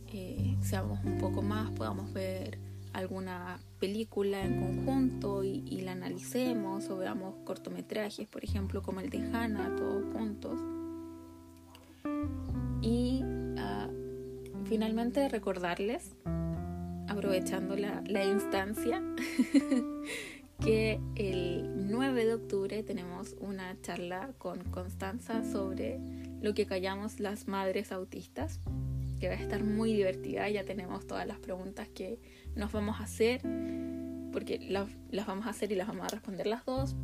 eh, 0.07 0.57
seamos 0.61 1.03
un 1.05 1.19
poco 1.19 1.43
más 1.43 1.69
podamos 1.71 2.11
ver 2.11 2.57
alguna 2.93 3.59
película 3.79 4.43
en 4.43 4.59
conjunto 4.59 5.43
y, 5.43 5.81
la 5.81 5.93
analicemos 5.93 6.89
o 6.89 6.97
veamos 6.97 7.35
cortometrajes, 7.45 8.27
por 8.27 8.43
ejemplo, 8.43 8.81
como 8.81 8.99
el 8.99 9.09
de 9.09 9.19
Hannah, 9.19 9.75
todos 9.75 10.03
juntos. 10.13 10.59
Y 12.81 13.21
ah, 13.57 13.89
finalmente 14.65 15.27
recordarles, 15.29 16.15
aprovechando 17.07 17.75
la, 17.75 18.03
la 18.05 18.25
instancia, 18.25 19.01
que 20.63 20.99
el 21.15 21.89
9 21.89 22.25
de 22.25 22.33
octubre 22.33 22.83
tenemos 22.83 23.35
una 23.39 23.79
charla 23.81 24.33
con 24.37 24.63
Constanza 24.65 25.43
sobre 25.49 25.99
lo 26.41 26.53
que 26.53 26.65
callamos 26.65 27.19
las 27.19 27.47
madres 27.47 27.91
autistas, 27.91 28.59
que 29.19 29.27
va 29.27 29.33
a 29.33 29.37
estar 29.37 29.63
muy 29.63 29.93
divertida. 29.93 30.49
Ya 30.49 30.65
tenemos 30.65 31.05
todas 31.07 31.27
las 31.27 31.39
preguntas 31.39 31.89
que 31.89 32.19
nos 32.55 32.71
vamos 32.71 32.99
a 32.99 33.03
hacer, 33.03 33.41
porque 34.31 34.59
las, 34.59 34.87
vamos 35.27 35.45
a 35.47 35.49
hacer 35.49 35.71
y 35.71 35.75
las 35.75 35.87
vamos 35.87 36.05
a 36.05 36.09
responder 36.09 36.47
las 36.47 36.65
dos. 36.65 36.95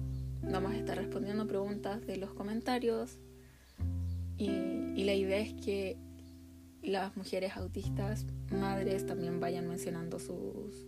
Vamos 0.41 0.73
a 0.73 0.77
estar 0.77 0.97
respondiendo 0.97 1.47
preguntas 1.47 2.05
de 2.05 2.17
los 2.17 2.33
comentarios 2.33 3.17
y, 4.37 4.49
y 4.49 5.03
la 5.03 5.13
idea 5.13 5.39
es 5.39 5.53
que 5.53 5.97
las 6.83 7.17
mujeres 7.17 7.57
autistas, 7.57 8.27
madres, 8.51 9.05
también 9.05 9.39
vayan 9.39 9.67
mencionando 9.67 10.19
sus 10.19 10.85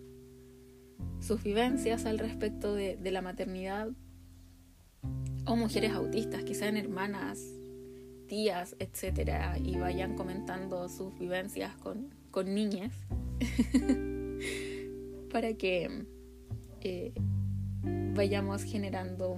sus 1.19 1.43
vivencias 1.43 2.05
al 2.05 2.19
respecto 2.19 2.73
de, 2.73 2.97
la 3.11 3.21
maternidad 3.21 3.89
o 5.45 5.55
mujeres 5.55 5.93
autistas, 5.93 6.43
que 6.43 6.53
sean 6.53 6.77
hermanas, 6.77 7.41
tías, 8.27 8.75
etcétera, 8.79 9.57
y 9.57 9.77
vayan 9.77 10.15
comentando 10.15 10.87
sus 10.89 11.17
vivencias 11.17 11.75
con, 11.77 12.13
con 12.31 12.53
niñas 12.53 12.93
para 15.31 15.53
que 15.53 16.05
eh, 16.81 17.13
vayamos 18.13 18.63
generando 18.63 19.37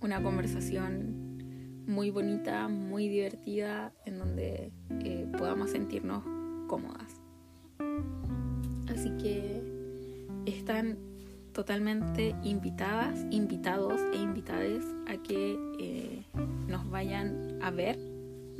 una 0.00 0.22
conversación 0.22 1.32
muy 1.86 2.10
bonita, 2.10 2.68
muy 2.68 3.08
divertida, 3.08 3.92
en 4.04 4.18
donde 4.18 4.72
eh, 5.00 5.26
podamos 5.36 5.70
sentirnos 5.70 6.24
cómodas. 6.68 7.20
Así 8.88 9.10
que 9.18 9.62
están 10.46 10.98
totalmente 11.52 12.34
invitadas, 12.42 13.26
invitados 13.30 14.00
e 14.12 14.16
invitades 14.16 14.84
a 15.06 15.16
que 15.16 15.58
eh, 15.78 16.22
nos 16.66 16.88
vayan 16.90 17.58
a 17.62 17.70
ver. 17.70 17.98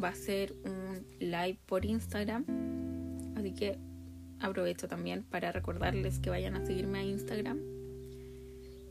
Va 0.02 0.09
a 0.09 0.14
ser 0.14 0.55
un 0.64 1.07
live 1.20 1.59
por 1.66 1.85
Instagram. 1.85 2.44
Así 3.37 3.52
que 3.52 3.78
aprovecho 4.40 4.88
también 4.88 5.22
para 5.22 5.52
recordarles 5.52 6.18
que 6.18 6.31
vayan 6.31 6.57
a 6.57 6.66
seguirme 6.66 7.00
a 7.00 7.05
Instagram. 7.05 7.61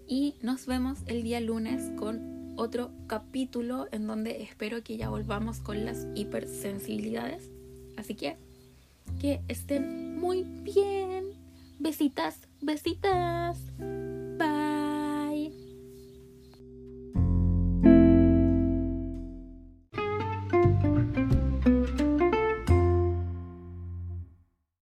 Y 0.08 0.36
nos 0.42 0.66
vemos 0.66 1.00
el 1.08 1.24
día 1.24 1.40
lunes 1.40 1.92
con 1.98 2.54
otro 2.58 2.92
capítulo 3.08 3.88
en 3.92 4.08
donde 4.08 4.42
espero 4.44 4.84
que 4.84 4.98
ya 4.98 5.10
volvamos 5.10 5.60
con 5.60 5.86
las 5.86 6.08
hipersensibilidades. 6.16 7.50
Así 7.98 8.16
que 8.16 8.38
que 9.20 9.42
estén 9.48 10.20
muy 10.20 10.44
bien. 10.44 11.26
Besitas, 11.80 12.48
besitas. 12.62 13.58